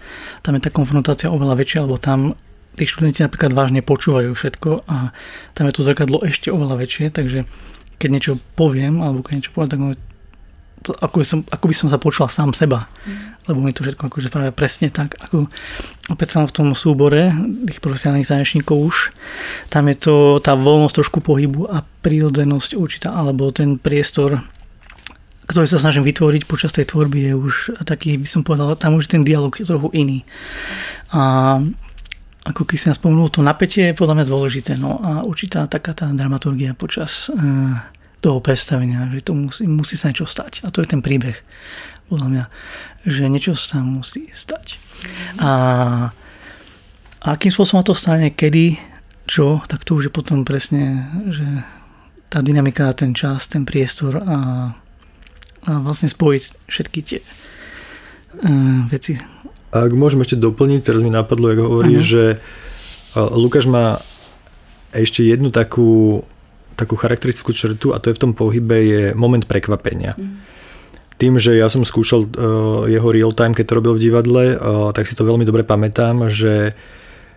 Tam 0.44 0.52
je 0.54 0.62
tá 0.62 0.70
konfrontácia 0.70 1.32
oveľa 1.32 1.56
väčšia, 1.56 1.78
alebo 1.82 1.96
tam 1.96 2.36
tí 2.76 2.84
študenti 2.84 3.24
napríklad 3.24 3.56
vážne 3.56 3.80
počúvajú 3.80 4.36
všetko 4.36 4.84
a 4.84 5.16
tam 5.56 5.64
je 5.64 5.72
to 5.72 5.86
zrkadlo 5.86 6.20
ešte 6.28 6.52
oveľa 6.52 6.76
väčšie, 6.84 7.08
takže 7.08 7.48
keď 7.96 8.08
niečo 8.12 8.32
poviem, 8.60 9.00
alebo 9.00 9.24
keď 9.24 9.40
niečo 9.40 9.52
poviem, 9.56 9.72
tak 9.72 9.80
to, 10.86 10.94
ako, 11.02 11.18
by 11.18 11.26
som, 11.26 11.40
ako 11.50 11.64
by 11.66 11.74
som 11.74 11.88
sa 11.90 11.98
počul 11.98 12.30
sám 12.30 12.54
seba. 12.54 12.86
Mm. 13.02 13.34
Lebo 13.50 13.58
mi 13.58 13.74
to 13.74 13.82
všetko 13.82 14.06
akože 14.06 14.30
práve 14.30 14.54
presne 14.54 14.86
tak. 14.86 15.18
Ako, 15.18 15.50
opäť 16.14 16.28
som 16.38 16.46
v 16.46 16.54
tom 16.54 16.68
súbore 16.78 17.34
tých 17.66 17.82
profesionálnych 17.82 18.30
tanečníkov 18.30 18.76
už. 18.78 18.96
Tam 19.66 19.90
je 19.90 19.96
to 19.98 20.14
tá 20.38 20.54
voľnosť 20.54 21.02
trošku 21.02 21.18
pohybu 21.26 21.66
a 21.66 21.82
prírodzenosť 21.82 22.78
určitá, 22.78 23.18
alebo 23.18 23.50
ten 23.50 23.82
priestor, 23.82 24.38
ktorý 25.46 25.66
sa 25.70 25.78
snažím 25.78 26.02
vytvoriť 26.06 26.42
počas 26.50 26.74
tej 26.74 26.90
tvorby 26.90 27.30
je 27.30 27.34
už 27.38 27.54
taký, 27.86 28.18
by 28.18 28.28
som 28.28 28.42
povedal, 28.42 28.74
tam 28.74 28.98
už 28.98 29.06
ten 29.06 29.22
dialog 29.22 29.54
je 29.54 29.66
trochu 29.66 29.88
iný. 29.94 30.18
A 31.14 31.62
ako 32.46 32.62
keď 32.62 32.76
si 32.78 32.86
spomenul, 32.94 33.30
to 33.30 33.42
napätie 33.42 33.90
je 33.90 33.98
podľa 33.98 34.22
mňa 34.22 34.26
dôležité. 34.30 34.72
No 34.78 35.02
a 35.02 35.26
určitá 35.26 35.66
taká 35.66 35.94
tá 35.94 36.06
dramaturgia 36.14 36.78
počas 36.78 37.26
uh, 37.30 37.78
toho 38.22 38.38
predstavenia, 38.38 39.10
že 39.10 39.26
to 39.26 39.34
musí, 39.34 39.66
musí 39.66 39.94
sa 39.98 40.10
niečo 40.10 40.26
stať. 40.26 40.62
A 40.62 40.70
to 40.70 40.82
je 40.82 40.90
ten 40.90 41.02
príbeh, 41.02 41.34
podľa 42.06 42.28
mňa, 42.30 42.44
že 43.06 43.22
niečo 43.26 43.58
sa 43.58 43.82
musí 43.82 44.30
stať. 44.30 44.78
A, 45.42 45.50
a 47.22 47.26
akým 47.34 47.50
spôsobom 47.50 47.82
to 47.82 47.98
stane, 47.98 48.30
kedy, 48.30 48.78
čo, 49.26 49.58
tak 49.66 49.82
to 49.82 49.98
už 49.98 50.10
je 50.10 50.12
potom 50.14 50.46
presne, 50.46 51.10
že 51.30 51.46
tá 52.30 52.42
dynamika, 52.42 52.94
ten 52.94 53.14
čas, 53.14 53.50
ten 53.50 53.66
priestor 53.66 54.22
a 54.22 54.38
vlastne 55.66 56.06
spojiť 56.06 56.42
všetky 56.70 56.98
tie 57.02 57.18
uh, 57.20 58.86
veci. 58.90 59.18
Ak 59.74 59.92
môžem 59.92 60.22
ešte 60.22 60.38
doplniť, 60.38 60.80
teraz 60.86 61.02
mi 61.02 61.10
napadlo, 61.12 61.52
ako 61.52 61.62
hovoríš, 61.68 62.04
uh-huh. 62.06 62.14
že 62.14 62.24
Lukáš 63.16 63.66
má 63.68 64.00
ešte 64.92 65.24
jednu 65.24 65.52
takú 65.52 66.22
takú 66.76 66.94
charakteristickú 66.94 67.56
črtu 67.56 67.96
a 67.96 67.98
to 67.98 68.12
je 68.12 68.16
v 68.20 68.22
tom 68.22 68.32
pohybe 68.36 68.76
je 68.76 69.02
moment 69.16 69.40
prekvapenia. 69.40 70.12
Mm. 70.14 70.36
Tým, 71.16 71.40
že 71.40 71.56
ja 71.56 71.72
som 71.72 71.80
skúšal 71.80 72.28
uh, 72.28 72.84
jeho 72.84 73.08
real 73.08 73.32
time, 73.32 73.56
keď 73.56 73.72
to 73.72 73.76
robil 73.80 73.96
v 73.96 74.04
divadle, 74.04 74.44
uh, 74.52 74.92
tak 74.92 75.08
si 75.08 75.16
to 75.16 75.24
veľmi 75.24 75.48
dobre 75.48 75.64
pamätám, 75.64 76.28
že, 76.28 76.76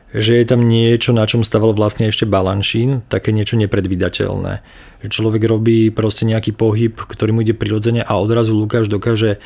že 0.10 0.42
je 0.42 0.46
tam 0.46 0.66
niečo, 0.66 1.14
na 1.14 1.30
čom 1.30 1.46
staval 1.46 1.78
vlastne 1.78 2.10
ešte 2.10 2.26
balanšín, 2.26 3.06
také 3.14 3.30
niečo 3.30 3.62
nepredvídateľné. 3.62 4.66
Že 5.06 5.08
človek 5.08 5.44
robí 5.46 5.94
proste 5.94 6.26
nejaký 6.26 6.58
pohyb, 6.58 6.98
ktorý 6.98 7.30
mu 7.30 7.46
ide 7.46 7.54
prirodzene 7.54 8.02
a 8.02 8.18
odrazu 8.18 8.58
Lukáš 8.58 8.90
dokáže 8.90 9.38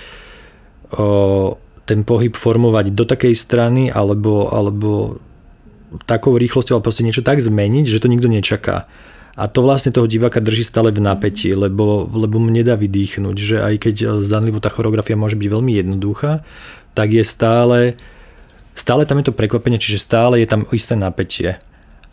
uh, 0.95 1.51
ten 1.83 2.07
pohyb 2.07 2.31
formovať 2.31 2.95
do 2.95 3.03
takej 3.03 3.35
strany 3.35 3.91
alebo, 3.91 4.47
alebo 4.55 5.19
takou 6.07 6.39
rýchlosťou, 6.39 6.79
ale 6.79 6.85
proste 6.85 7.03
niečo 7.03 7.27
tak 7.27 7.43
zmeniť, 7.43 7.85
že 7.85 7.99
to 7.99 8.07
nikto 8.07 8.31
nečaká. 8.31 8.87
A 9.33 9.49
to 9.49 9.65
vlastne 9.65 9.89
toho 9.89 10.05
diváka 10.05 10.37
drží 10.37 10.61
stále 10.61 10.93
v 10.93 11.01
napätí, 11.01 11.57
lebo, 11.57 12.05
lebo 12.05 12.37
mu 12.37 12.53
nedá 12.53 12.77
vydýchnuť, 12.77 13.35
že 13.35 13.57
aj 13.65 13.75
keď 13.81 13.95
zdanlivo 14.21 14.61
tá 14.61 14.69
choreografia 14.69 15.17
môže 15.17 15.35
byť 15.35 15.49
veľmi 15.49 15.73
jednoduchá, 15.73 16.45
tak 16.93 17.17
je 17.17 17.25
stále, 17.25 17.97
stále 18.73 19.05
tam 19.05 19.21
je 19.21 19.29
to 19.29 19.37
prekvapenie, 19.37 19.77
čiže 19.77 20.03
stále 20.03 20.41
je 20.41 20.47
tam 20.49 20.65
isté 20.73 20.97
napätie. 20.97 21.61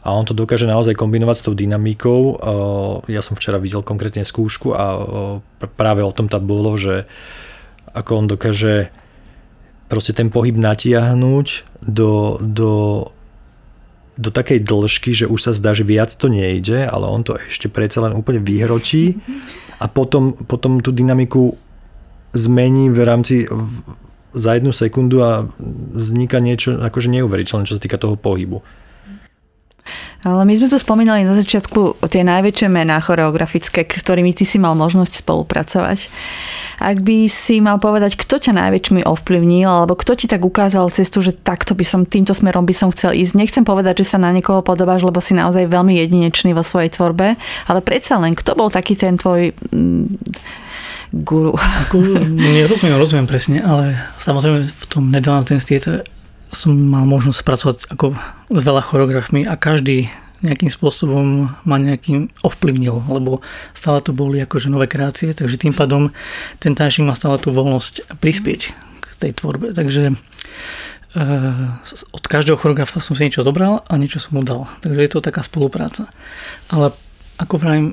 a 0.01 0.17
on 0.17 0.25
to 0.25 0.33
dokáže 0.33 0.65
naozaj 0.65 0.97
kombinovať 0.97 1.37
s 1.37 1.45
tou 1.45 1.53
dynamikou. 1.53 2.41
Ja 3.05 3.21
som 3.21 3.37
včera 3.37 3.61
videl 3.61 3.85
konkrétne 3.85 4.25
skúšku 4.25 4.73
a 4.73 4.85
práve 5.77 6.01
o 6.01 6.13
tom 6.13 6.33
tam 6.33 6.49
bolo, 6.49 6.73
že 6.81 7.05
ako 7.93 8.25
on 8.25 8.27
dokáže 8.31 8.89
proste 9.93 10.17
ten 10.17 10.33
pohyb 10.33 10.57
natiahnuť 10.57 11.47
do, 11.85 12.41
do, 12.41 12.73
do 14.17 14.31
takej 14.33 14.65
dĺžky, 14.65 15.11
že 15.13 15.29
už 15.29 15.41
sa 15.41 15.53
zdá, 15.53 15.77
že 15.77 15.85
viac 15.85 16.09
to 16.15 16.33
nejde, 16.33 16.89
ale 16.89 17.05
on 17.05 17.21
to 17.21 17.37
ešte 17.37 17.69
predsa 17.69 18.01
len 18.01 18.17
úplne 18.17 18.41
vyhrotí 18.41 19.21
a 19.83 19.91
potom, 19.91 20.33
potom 20.33 20.81
tú 20.81 20.97
dynamiku 20.97 21.61
zmení 22.33 22.89
v 22.89 23.01
rámci 23.05 23.37
za 24.35 24.55
jednu 24.55 24.71
sekundu 24.73 25.23
a 25.23 25.47
vzniká 25.95 26.39
niečo 26.39 26.79
akože 26.79 27.11
neuveriteľné, 27.11 27.67
čo 27.67 27.77
sa 27.77 27.83
týka 27.83 27.99
toho 27.99 28.15
pohybu. 28.15 28.63
Ale 30.21 30.45
my 30.45 30.53
sme 30.53 30.69
tu 30.69 30.77
spomínali 30.77 31.25
na 31.25 31.33
začiatku 31.33 32.05
tie 32.13 32.21
najväčšie 32.21 32.69
mená 32.69 33.01
choreografické, 33.01 33.89
s 33.89 34.05
ktorými 34.05 34.37
ty 34.37 34.45
si 34.45 34.61
mal 34.61 34.77
možnosť 34.77 35.25
spolupracovať. 35.25 36.13
Ak 36.77 37.01
by 37.01 37.25
si 37.25 37.65
mal 37.65 37.81
povedať, 37.81 38.21
kto 38.21 38.37
ťa 38.37 38.53
najväčšmi 38.53 39.01
ovplyvnil, 39.09 39.65
alebo 39.65 39.97
kto 39.97 40.13
ti 40.21 40.29
tak 40.29 40.45
ukázal 40.45 40.93
cestu, 40.93 41.25
že 41.25 41.33
takto 41.33 41.73
by 41.73 41.85
som, 41.89 42.05
týmto 42.05 42.37
smerom 42.37 42.69
by 42.69 42.77
som 42.77 42.93
chcel 42.93 43.17
ísť. 43.17 43.33
Nechcem 43.33 43.65
povedať, 43.65 44.05
že 44.05 44.13
sa 44.13 44.19
na 44.21 44.29
niekoho 44.29 44.61
podobáš, 44.61 45.01
lebo 45.09 45.25
si 45.25 45.33
naozaj 45.33 45.73
veľmi 45.73 45.97
jedinečný 45.97 46.53
vo 46.53 46.61
svojej 46.61 46.93
tvorbe, 46.93 47.41
ale 47.65 47.81
predsa 47.81 48.21
len, 48.21 48.37
kto 48.37 48.53
bol 48.53 48.69
taký 48.69 49.01
ten 49.01 49.17
tvoj 49.17 49.57
guru? 51.13 51.59
Ako, 51.59 52.01
nerozumiem, 52.31 52.97
rozumiem 52.99 53.27
presne, 53.27 53.59
ale 53.63 53.99
samozrejme 54.19 54.67
v 54.67 54.85
tom 54.87 55.11
nedávnom 55.11 55.47
som 56.51 56.75
mal 56.75 57.07
možnosť 57.07 57.41
pracovať 57.47 57.77
ako 57.95 58.07
s 58.51 58.63
veľa 58.67 58.83
choreografmi 58.83 59.47
a 59.47 59.55
každý 59.55 60.11
nejakým 60.41 60.73
spôsobom 60.73 61.53
ma 61.69 61.77
nejakým 61.77 62.33
ovplyvnil, 62.41 62.97
lebo 63.13 63.45
stále 63.77 64.01
to 64.01 64.17
boli 64.17 64.41
akože 64.41 64.73
nové 64.73 64.89
kreácie, 64.89 65.37
takže 65.37 65.61
tým 65.61 65.77
pádom 65.77 66.09
ten 66.59 66.73
tančník 66.73 67.13
má 67.13 67.15
stále 67.15 67.37
tú 67.37 67.53
voľnosť 67.53 68.17
prispieť 68.19 68.61
k 69.05 69.07
tej 69.21 69.37
tvorbe. 69.37 69.77
Takže 69.77 70.17
uh, 70.17 70.17
od 72.17 72.25
každého 72.25 72.57
choreografa 72.57 73.05
som 73.05 73.13
si 73.13 73.29
niečo 73.29 73.45
zobral 73.45 73.85
a 73.85 73.93
niečo 74.01 74.17
som 74.17 74.41
mu 74.41 74.43
dal. 74.43 74.65
Takže 74.81 75.01
je 75.05 75.13
to 75.13 75.21
taká 75.21 75.45
spolupráca. 75.45 76.09
Ale 76.73 76.97
ako 77.37 77.61
vravím, 77.61 77.87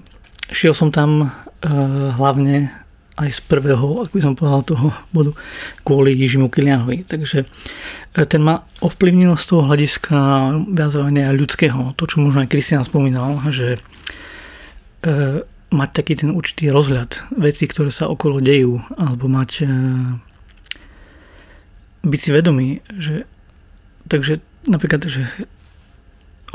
šiel 0.48 0.72
som 0.72 0.88
tam 0.88 1.28
uh, 1.28 1.30
hlavne 2.16 2.72
aj 3.18 3.30
z 3.34 3.42
prvého, 3.50 4.06
ak 4.06 4.14
by 4.14 4.22
som 4.22 4.38
povedal, 4.38 4.62
toho 4.62 4.94
bodu 5.10 5.34
kvôli 5.82 6.14
Jižimu 6.14 6.54
Kilianovi. 6.54 7.02
Takže 7.02 7.44
e, 7.44 7.46
ten 8.30 8.42
ma 8.46 8.62
ovplyvnil 8.86 9.34
z 9.42 9.46
toho 9.50 9.66
hľadiska 9.66 10.18
viazovania 10.70 11.34
ľudského. 11.34 11.98
To, 11.98 12.04
čo 12.06 12.22
možno 12.22 12.46
aj 12.46 12.52
Kristian 12.54 12.86
spomínal, 12.86 13.42
že 13.50 13.82
e, 15.02 15.42
mať 15.74 15.90
taký 15.92 16.14
ten 16.22 16.30
určitý 16.30 16.70
rozhľad 16.70 17.34
veci, 17.42 17.66
ktoré 17.66 17.90
sa 17.90 18.08
okolo 18.08 18.38
dejú, 18.38 18.86
alebo 18.96 19.26
mať 19.26 19.66
e, 19.66 19.68
byť 22.06 22.20
si 22.22 22.30
vedomý, 22.30 22.86
že 23.02 23.26
takže 24.08 24.40
napríklad, 24.70 25.10
že 25.10 25.26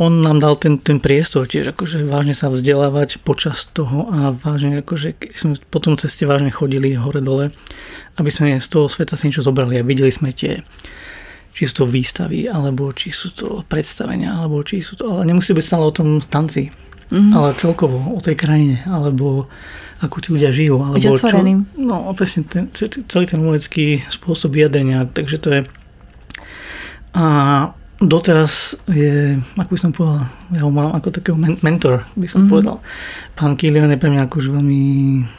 on 0.01 0.25
nám 0.25 0.41
dal 0.41 0.57
ten, 0.57 0.81
ten 0.81 0.97
priestor 1.01 1.45
tiež, 1.45 1.77
akože 1.77 2.09
vážne 2.09 2.33
sa 2.33 2.49
vzdelávať 2.49 3.21
počas 3.21 3.69
toho 3.69 4.09
a 4.09 4.33
vážne, 4.33 4.81
akože 4.81 5.13
sme 5.37 5.55
po 5.69 5.79
tom 5.85 6.01
ceste 6.01 6.25
vážne 6.25 6.49
chodili 6.49 6.97
hore-dole, 6.97 7.53
aby 8.17 8.31
sme 8.33 8.57
z 8.57 8.69
toho 8.73 8.89
sveta 8.89 9.21
si 9.21 9.29
niečo 9.29 9.45
zobrali 9.45 9.77
a 9.77 9.85
videli 9.85 10.09
sme 10.09 10.33
tie, 10.33 10.65
či 11.53 11.63
sú 11.69 11.85
to 11.85 11.87
výstavy, 11.89 12.49
alebo 12.49 12.89
či 12.97 13.13
sú 13.13 13.37
to 13.37 13.61
predstavenia, 13.69 14.33
alebo 14.33 14.65
či 14.65 14.81
sú 14.81 14.97
to, 14.97 15.13
ale 15.13 15.29
nemusí 15.29 15.53
byť 15.53 15.65
stále 15.65 15.85
o 15.85 15.93
tom 15.93 16.25
tanci, 16.25 16.73
mm-hmm. 17.13 17.33
ale 17.37 17.53
celkovo 17.61 18.17
o 18.17 18.21
tej 18.25 18.41
krajine, 18.41 18.81
alebo 18.89 19.53
ako 20.01 20.17
tí 20.19 20.29
ľudia 20.33 20.51
žijú. 20.51 20.83
Alebo. 20.83 20.99
Čo, 20.99 21.37
no, 21.79 22.11
presne, 22.17 22.43
ten, 22.49 22.73
celý 23.07 23.25
ten 23.29 23.39
umelecký 23.39 24.03
spôsob 24.09 24.57
vyjadrenia, 24.57 25.05
takže 25.05 25.37
to 25.39 25.49
je 25.53 25.61
a 27.13 27.25
doteraz 28.09 28.75
je, 28.91 29.39
ako 29.55 29.71
by 29.75 29.79
som 29.79 29.91
povedal, 29.95 30.27
ja 30.51 30.63
ho 30.67 30.71
mám 30.75 30.95
ako 30.95 31.09
takého 31.15 31.37
mentor, 31.39 32.03
by 32.19 32.27
som 32.27 32.45
mm-hmm. 32.45 32.51
povedal. 32.51 32.77
Pán 33.39 33.55
Kilian 33.55 33.91
je 33.95 33.99
pre 34.01 34.11
mňa 34.11 34.27
akože 34.27 34.49
veľmi, 34.51 34.83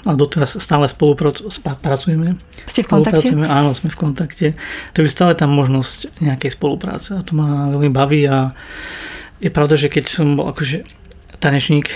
a 0.08 0.12
doteraz 0.15 0.56
stále 0.58 0.88
spolupracujeme. 0.88 2.39
Ste 2.67 2.82
v 2.84 2.88
kontakte? 2.88 3.36
Áno, 3.36 3.76
sme 3.76 3.91
v 3.91 3.97
kontakte. 3.99 4.47
Takže 4.95 5.12
stále 5.12 5.34
tam 5.36 5.52
možnosť 5.54 6.23
nejakej 6.23 6.56
spolupráce 6.56 7.19
a 7.19 7.26
to 7.26 7.36
ma 7.36 7.71
veľmi 7.71 7.91
baví 7.91 8.23
a 8.28 8.56
je 9.43 9.52
pravda, 9.52 9.76
že 9.76 9.91
keď 9.91 10.08
som 10.08 10.39
bol 10.39 10.47
akože 10.47 10.88
tanečník, 11.43 11.91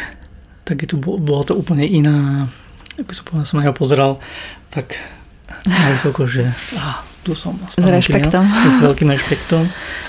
tak 0.67 0.83
je 0.83 0.87
tu, 0.91 0.99
bola 0.99 1.47
to 1.47 1.55
úplne 1.55 1.87
iná, 1.87 2.51
ako 2.99 3.11
som 3.15 3.23
povedal, 3.23 3.45
som 3.47 3.57
na 3.59 3.63
neho 3.63 3.75
pozeral, 3.75 4.19
tak 4.67 4.99
na 5.63 5.95
vysoko, 5.95 6.27
že 6.27 6.51
ah, 6.79 7.07
tu 7.27 7.35
som. 7.35 7.59
S 7.67 7.75
rešpektom. 7.75 8.47
S 8.47 8.79
veľkým 8.79 9.11
rešpektom. 9.11 9.67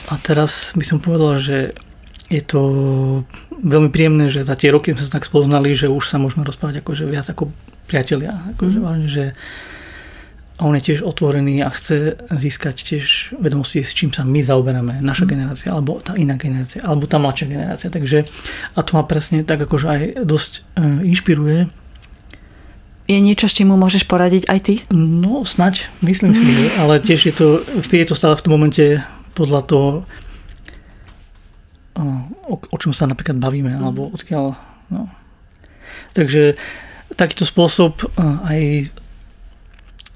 A 0.08 0.14
teraz 0.22 0.70
by 0.78 0.84
som 0.86 1.02
povedal, 1.02 1.42
že 1.42 1.74
je 2.30 2.42
to 2.44 2.60
veľmi 3.50 3.90
príjemné, 3.90 4.30
že 4.30 4.46
za 4.46 4.54
tie 4.54 4.70
roky 4.70 4.94
sme 4.94 5.02
sa 5.02 5.18
tak 5.18 5.26
spoznali, 5.26 5.74
že 5.74 5.90
už 5.90 6.06
sa 6.06 6.22
môžeme 6.22 6.46
rozprávať 6.46 6.84
akože 6.84 7.08
viac 7.08 7.26
ako 7.26 7.50
priatelia. 7.90 8.36
Akože 8.54 8.78
mm. 8.78 8.84
vážne, 8.84 9.08
že 9.08 9.24
on 10.58 10.74
je 10.74 10.82
tiež 10.92 11.06
otvorený 11.06 11.62
a 11.62 11.70
chce 11.70 12.18
získať 12.34 12.76
tiež 12.82 13.34
vedomosti, 13.38 13.80
s 13.80 13.94
čím 13.94 14.10
sa 14.10 14.26
my 14.26 14.44
zaoberáme, 14.44 15.00
naša 15.00 15.24
mm. 15.24 15.30
generácia, 15.30 15.68
alebo 15.72 15.98
tá 16.04 16.14
iná 16.20 16.36
generácia, 16.36 16.84
alebo 16.84 17.08
tá 17.08 17.16
mladšia 17.16 17.48
generácia. 17.48 17.88
Takže 17.88 18.28
a 18.76 18.80
to 18.84 18.90
ma 18.94 19.02
presne 19.08 19.42
tak 19.42 19.64
akože 19.64 19.86
aj 19.88 20.00
dosť 20.22 20.52
e, 20.52 20.60
inšpiruje 21.08 21.87
je 23.08 23.18
niečo, 23.18 23.48
s 23.48 23.56
čím 23.56 23.72
mu 23.72 23.80
môžeš 23.80 24.04
poradiť 24.04 24.52
aj 24.52 24.58
ty? 24.60 24.74
No, 24.92 25.40
snaď, 25.48 25.88
myslím 26.04 26.36
si, 26.36 26.44
ale 26.76 27.00
tiež 27.00 27.32
je 27.32 27.34
to, 27.34 27.46
je 27.80 28.04
to 28.04 28.12
stále 28.12 28.36
v 28.36 28.44
tom 28.44 28.52
momente 28.52 29.00
podľa 29.32 29.60
toho, 29.64 29.90
o, 31.96 32.54
o 32.60 32.76
čom 32.76 32.92
sa 32.92 33.08
napríklad 33.08 33.40
bavíme, 33.40 33.72
mm. 33.72 33.80
alebo 33.80 34.12
odkiaľ. 34.12 34.52
No. 34.92 35.08
Takže 36.12 36.60
takýto 37.16 37.48
spôsob 37.48 38.04
aj 38.20 38.92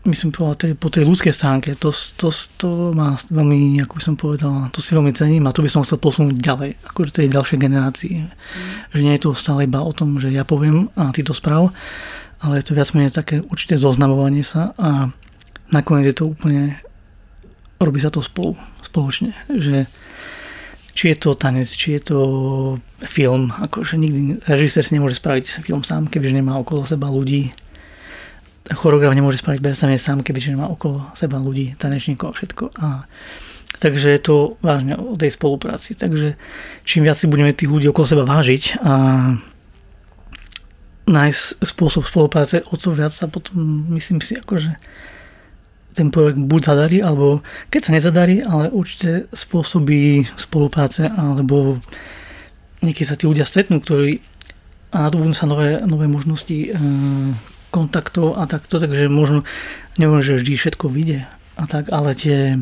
myslím 0.03 0.35
povedal, 0.35 0.75
po 0.75 0.91
tej 0.91 1.07
ľudskej 1.07 1.31
stránke, 1.31 1.79
to, 1.79 1.95
to, 2.19 2.35
to 2.59 2.91
má 2.91 3.15
veľmi, 3.31 3.79
ako 3.87 3.95
by 3.95 4.03
som 4.03 4.15
povedal, 4.19 4.67
to 4.75 4.83
si 4.83 4.99
veľmi 4.99 5.15
cením 5.15 5.47
a 5.47 5.55
to 5.55 5.63
by 5.63 5.71
som 5.71 5.87
chcel 5.87 6.03
posunúť 6.03 6.43
ďalej, 6.43 6.71
akože 6.91 7.23
tej 7.23 7.29
ďalšej 7.31 7.59
generácii. 7.63 8.15
Mm. 8.19 8.29
Že 8.93 9.01
nie 9.01 9.15
je 9.15 9.23
to 9.23 9.31
stále 9.39 9.63
iba 9.63 9.79
o 9.79 9.95
tom, 9.95 10.19
že 10.19 10.35
ja 10.35 10.43
poviem 10.43 10.91
a 10.99 11.15
ty 11.15 11.23
to 11.23 11.33
sprav, 11.33 11.71
ale 12.43 12.59
je 12.59 12.67
to 12.67 12.75
viac 12.75 12.91
menej 12.93 13.15
také 13.15 13.39
určité 13.39 13.79
zoznamovanie 13.79 14.43
sa 14.43 14.75
a 14.75 15.15
nakoniec 15.71 16.11
je 16.11 16.17
to 16.19 16.27
úplne, 16.27 16.75
robí 17.79 18.03
sa 18.03 18.11
to 18.11 18.19
spolu, 18.19 18.59
spoločne, 18.83 19.33
že 19.47 19.87
či 20.93 21.15
je 21.15 21.17
to 21.17 21.31
tanec, 21.33 21.65
či 21.65 21.97
je 21.97 22.13
to 22.13 22.19
film, 23.01 23.49
akože 23.49 23.97
nikdy 23.97 24.37
režisér 24.45 24.85
si 24.85 24.93
nemôže 24.93 25.17
spraviť 25.17 25.65
film 25.65 25.81
sám, 25.81 26.11
kebyže 26.11 26.37
nemá 26.37 26.61
okolo 26.61 26.85
seba 26.85 27.09
ľudí. 27.09 27.49
Choreograf 28.69 29.17
nemôže 29.17 29.41
spraviť 29.41 29.65
predstavenie 29.65 29.97
sám, 29.97 30.21
kebyže 30.21 30.53
nemá 30.53 30.69
okolo 30.69 31.09
seba 31.17 31.41
ľudí, 31.41 31.73
tanečníkov 31.81 32.29
a 32.31 32.37
všetko. 32.37 32.65
A, 32.77 32.87
takže 33.81 34.13
je 34.13 34.21
to 34.21 34.35
vážne 34.61 35.01
o 35.01 35.17
tej 35.17 35.33
spolupráci. 35.33 35.97
Takže 35.97 36.37
čím 36.85 37.09
viac 37.09 37.17
si 37.17 37.25
budeme 37.25 37.57
tých 37.57 37.73
ľudí 37.73 37.89
okolo 37.89 38.07
seba 38.07 38.29
vážiť 38.29 38.85
a 38.85 38.93
nájsť 41.07 41.67
spôsob 41.67 42.07
spolupráce, 42.07 42.63
o 42.71 42.77
to 42.79 42.95
viac 42.95 43.11
sa 43.11 43.27
potom, 43.27 43.87
myslím 43.95 44.23
si, 44.23 44.39
akože 44.39 44.79
ten 45.93 46.09
projekt 46.09 46.41
buď 46.41 46.61
zadarí, 46.63 46.99
alebo 47.05 47.45
keď 47.69 47.81
sa 47.85 47.95
nezadarí, 47.95 48.41
ale 48.41 48.73
určite 48.73 49.29
spôsobí 49.35 50.25
spolupráce, 50.41 51.11
alebo 51.13 51.77
niekedy 52.81 53.07
sa 53.07 53.19
tí 53.19 53.29
ľudia 53.29 53.45
stretnú, 53.45 53.83
ktorí 53.83 54.25
a 54.93 55.09
budú 55.09 55.33
sa 55.33 55.49
nové, 55.49 55.81
nové 55.89 56.05
možnosti 56.05 56.53
e, 56.53 56.71
kontaktov 57.73 58.37
a 58.37 58.45
takto, 58.45 58.77
takže 58.77 59.09
možno, 59.09 59.49
neviem, 59.97 60.21
že 60.21 60.37
vždy 60.37 60.53
všetko 60.53 60.93
vyjde 60.93 61.25
a 61.57 61.65
tak, 61.65 61.89
ale 61.89 62.13
tie 62.13 62.61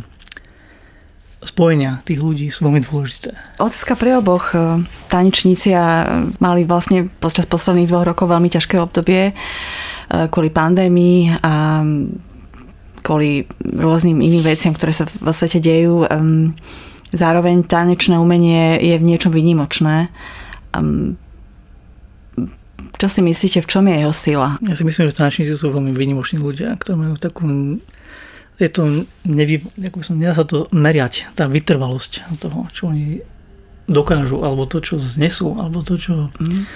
spojenia 1.41 2.05
tých 2.05 2.21
ľudí 2.21 2.47
sú 2.53 2.69
veľmi 2.69 2.85
dôležité. 2.85 3.33
Otázka 3.57 3.97
pre 3.97 4.13
oboch. 4.17 4.53
E, 4.53 4.85
tanečníci 5.09 5.73
mali 6.37 6.69
vlastne 6.69 7.09
počas 7.21 7.49
posledných 7.49 7.89
dvoch 7.89 8.05
rokov 8.05 8.29
veľmi 8.29 8.53
ťažké 8.53 8.77
obdobie 8.77 9.33
e, 9.33 9.35
kvôli 10.29 10.53
pandémii 10.53 11.41
a 11.41 11.81
kvôli 13.01 13.49
rôznym 13.65 14.21
iným 14.21 14.45
veciam, 14.45 14.77
ktoré 14.77 14.93
sa 14.93 15.09
vo 15.09 15.33
svete 15.33 15.57
dejú. 15.57 16.05
Zároveň 17.11 17.65
tanečné 17.65 18.21
umenie 18.21 18.77
je 18.77 18.95
v 19.01 19.07
niečom 19.09 19.33
výnimočné. 19.33 20.13
Čo 23.01 23.07
si 23.09 23.21
myslíte, 23.25 23.65
v 23.65 23.71
čom 23.73 23.89
je 23.89 23.97
jeho 24.05 24.13
sila? 24.13 24.61
Ja 24.61 24.77
si 24.77 24.85
myslím, 24.85 25.09
že 25.09 25.17
tanečníci 25.17 25.57
sú 25.57 25.73
veľmi 25.73 25.97
výnimoční 25.97 26.45
ľudia, 26.45 26.77
ktorí 26.77 27.01
majú 27.01 27.17
takú 27.17 27.49
je 28.61 28.69
to, 28.69 29.09
nevy, 29.25 29.65
ako 29.81 30.05
som, 30.05 30.21
nedá 30.21 30.37
sa 30.37 30.45
to 30.45 30.69
meriať, 30.69 31.33
tá 31.33 31.49
vytrvalosť 31.49 32.29
toho, 32.37 32.69
čo 32.77 32.93
oni 32.93 33.25
dokážu, 33.91 34.45
alebo 34.45 34.69
to, 34.69 34.79
čo 34.85 35.01
znesú, 35.01 35.57
alebo 35.57 35.81
to, 35.83 35.99
čo... 35.99 36.31
Mm. 36.39 36.69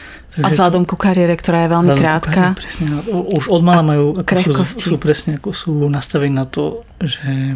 a 0.43 0.49
vzhľadom 0.51 0.82
ku 0.89 0.99
kariére, 0.99 1.37
ktorá 1.39 1.68
je 1.68 1.70
veľmi 1.70 1.93
krátka. 1.95 2.57
Kariére, 2.57 2.59
presne, 2.59 2.87
už 3.12 3.45
od 3.53 3.62
mala 3.62 3.85
majú, 3.87 4.18
ako 4.18 4.51
sú, 4.51 4.97
sú 4.97 4.97
presne 4.99 5.39
ako 5.39 5.55
sú 5.55 5.72
nastavení 5.87 6.35
na 6.35 6.49
to, 6.49 6.82
že 6.99 7.55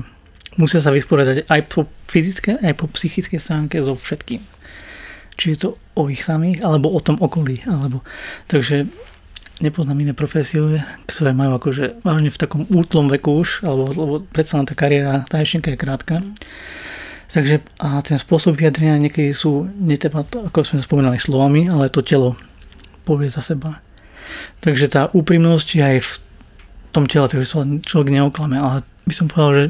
musia 0.61 0.79
sa 0.79 0.95
vysporiadať 0.95 1.51
aj 1.51 1.61
po 1.67 1.91
fyzické, 2.07 2.61
aj 2.63 2.75
po 2.79 2.87
psychické 2.95 3.43
stránke 3.43 3.83
so 3.83 3.99
všetkým. 3.99 4.45
Či 5.39 5.45
je 5.55 5.59
to 5.59 5.69
o 5.99 6.07
ich 6.07 6.23
samých, 6.23 6.63
alebo 6.63 6.95
o 6.95 7.01
tom 7.03 7.19
okolí. 7.19 7.63
Alebo, 7.67 8.07
takže 8.47 8.87
nepoznám 9.59 9.99
iné 10.03 10.15
profesie, 10.15 10.83
ktoré 11.11 11.35
majú 11.35 11.59
akože 11.59 12.03
vážne 12.07 12.31
v 12.31 12.41
takom 12.41 12.63
útlom 12.71 13.11
veku 13.11 13.43
už, 13.43 13.67
alebo, 13.67 13.91
lebo 13.91 14.15
predsa 14.31 14.59
len 14.59 14.67
tá 14.67 14.75
kariéra 14.79 15.27
tanečníka 15.27 15.75
je 15.75 15.79
krátka. 15.79 16.15
Takže 17.29 17.61
a 17.77 18.01
ten 18.01 18.17
spôsob 18.17 18.57
vyjadrenia 18.57 18.97
niekedy 18.97 19.37
sú, 19.37 19.69
neteba, 19.77 20.25
ako 20.25 20.65
sme 20.65 20.81
spomínali, 20.81 21.21
slovami, 21.21 21.69
ale 21.69 21.93
to 21.93 22.01
telo 22.01 22.39
povie 23.05 23.29
za 23.29 23.45
seba. 23.45 23.85
Takže 24.65 24.87
tá 24.89 25.03
úprimnosť 25.13 25.69
je 25.77 25.83
aj 25.85 25.99
v 26.01 26.11
tom 26.93 27.05
tele, 27.05 27.29
takže 27.29 27.49
sa 27.49 27.65
človek 27.65 28.09
neoklame, 28.17 28.57
ale 28.57 28.81
by 29.05 29.15
som 29.15 29.29
povedal, 29.29 29.53
že 29.53 29.65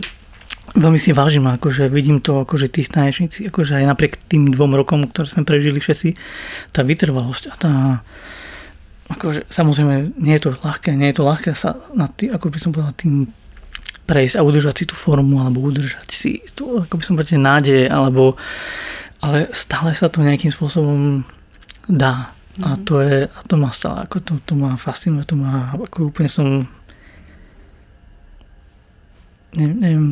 veľmi 0.79 1.01
si 1.03 1.11
vážim, 1.11 1.47
akože 1.51 1.91
vidím 1.91 2.23
to, 2.23 2.47
akože 2.47 2.71
tých 2.71 2.93
tanečníci, 2.95 3.51
akože 3.51 3.79
aj 3.83 3.85
napriek 3.91 4.21
tým 4.31 4.55
dvom 4.55 4.79
rokom, 4.79 5.09
ktoré 5.11 5.27
sme 5.27 5.43
prežili 5.43 5.83
všetci, 5.83 6.15
tá 6.71 6.87
vytrvalosť 6.87 7.45
a 7.51 7.55
tá, 7.59 7.73
akože 9.09 9.49
samozrejme 9.49 10.21
nie 10.21 10.35
je 10.37 10.43
to 10.49 10.51
ľahké, 10.53 10.93
nie 10.93 11.09
je 11.11 11.17
to 11.17 11.25
ľahké 11.25 11.57
sa 11.57 11.77
na 11.97 12.09
tým, 12.09 12.37
ako 12.37 12.53
by 12.53 12.59
som 12.61 12.71
povedal, 12.73 12.93
tým 12.97 13.29
prejsť 14.09 14.41
a 14.41 14.45
udržať 14.45 14.75
si 14.81 14.85
tú 14.89 14.97
formu, 14.97 15.41
alebo 15.41 15.65
udržať 15.65 16.09
si 16.13 16.41
tú, 16.57 16.81
ako 16.81 16.95
by 16.97 17.05
som 17.05 17.15
povedal, 17.17 17.41
nádej, 17.41 17.89
alebo 17.89 18.37
ale 19.21 19.51
stále 19.51 19.93
sa 19.99 20.07
to 20.09 20.23
nejakým 20.23 20.55
spôsobom 20.55 21.27
dá. 21.91 22.33
A 22.59 22.75
mhm. 22.75 22.81
to 22.85 22.95
je, 23.01 23.19
a 23.27 23.41
to 23.47 23.55
ma 23.55 23.71
stále, 23.71 24.03
ako 24.03 24.19
to, 24.25 24.33
to 24.43 24.55
ma 24.59 24.75
fascinuje, 24.75 25.25
to 25.25 25.39
ma, 25.39 25.73
ako 25.77 26.11
úplne 26.11 26.31
som 26.31 26.67
neviem, 29.55 29.79
neviem 29.79 30.07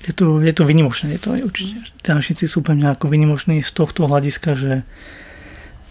je 0.00 0.12
to, 0.16 0.40
je 0.40 0.52
to 0.56 0.64
vynimočné, 0.64 1.16
je 1.16 1.20
to 1.20 1.30
určite. 1.36 1.76
Tanečníci 2.00 2.48
sú 2.48 2.64
pre 2.64 2.72
mňa 2.72 2.96
ako 2.96 3.12
vynimočný 3.12 3.60
z 3.60 3.70
tohto 3.76 4.08
hľadiska, 4.08 4.56
že 4.56 4.72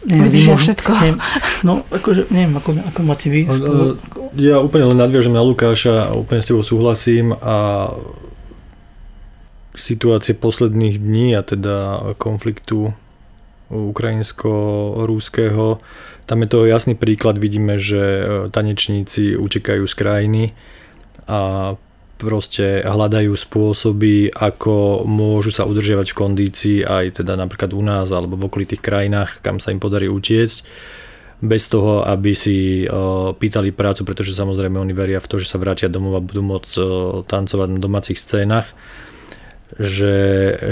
Neviem, 0.07 0.31
Vidíš 0.31 0.55
všetko. 0.55 0.95
Neviem, 0.95 1.19
no, 1.67 1.83
akože, 1.91 2.31
neviem, 2.31 2.55
ako, 2.55 2.71
ako 2.87 2.99
máte 3.03 3.27
vy. 3.27 3.51
Spolu... 3.51 3.99
Ja 4.39 4.63
úplne 4.63 4.95
len 4.95 4.95
nadviažem 4.95 5.35
na 5.35 5.43
Lukáša 5.43 6.07
a 6.07 6.15
úplne 6.15 6.39
s 6.39 6.47
tebou 6.47 6.63
súhlasím 6.63 7.35
a 7.35 7.91
situácie 9.75 10.39
posledných 10.39 11.03
dní 11.03 11.35
a 11.35 11.43
teda 11.43 12.15
konfliktu 12.15 12.95
ukrajinsko-rúského, 13.69 15.77
tam 16.25 16.37
je 16.41 16.49
to 16.49 16.65
jasný 16.65 16.97
príklad, 16.97 17.37
vidíme, 17.37 17.77
že 17.77 18.25
tanečníci 18.49 19.37
utekajú 19.37 19.85
z 19.85 19.93
krajiny 19.93 20.57
a 21.29 21.77
proste 22.19 22.83
hľadajú 22.83 23.31
spôsoby, 23.31 24.35
ako 24.35 25.07
môžu 25.07 25.55
sa 25.55 25.63
udržiavať 25.63 26.11
v 26.11 26.19
kondícii 26.19 26.77
aj 26.83 27.23
teda 27.23 27.39
napríklad 27.39 27.71
u 27.71 27.79
nás 27.79 28.11
alebo 28.11 28.35
v 28.35 28.51
okolitých 28.51 28.83
krajinách, 28.83 29.39
kam 29.39 29.63
sa 29.63 29.71
im 29.71 29.79
podarí 29.79 30.11
utiecť 30.11 30.67
bez 31.39 31.71
toho, 31.71 32.03
aby 32.03 32.35
si 32.35 32.83
uh, 32.83 33.31
pýtali 33.31 33.71
prácu, 33.71 34.03
pretože 34.03 34.35
samozrejme 34.35 34.75
oni 34.75 34.91
veria 34.91 35.23
v 35.23 35.29
to, 35.31 35.39
že 35.39 35.47
sa 35.47 35.55
vrátia 35.55 35.87
domov 35.87 36.19
a 36.19 36.25
budú 36.25 36.43
môcť 36.43 36.71
uh, 36.75 36.83
tancovať 37.23 37.67
na 37.71 37.79
domácich 37.79 38.19
scénach 38.19 38.67
že, 39.77 40.17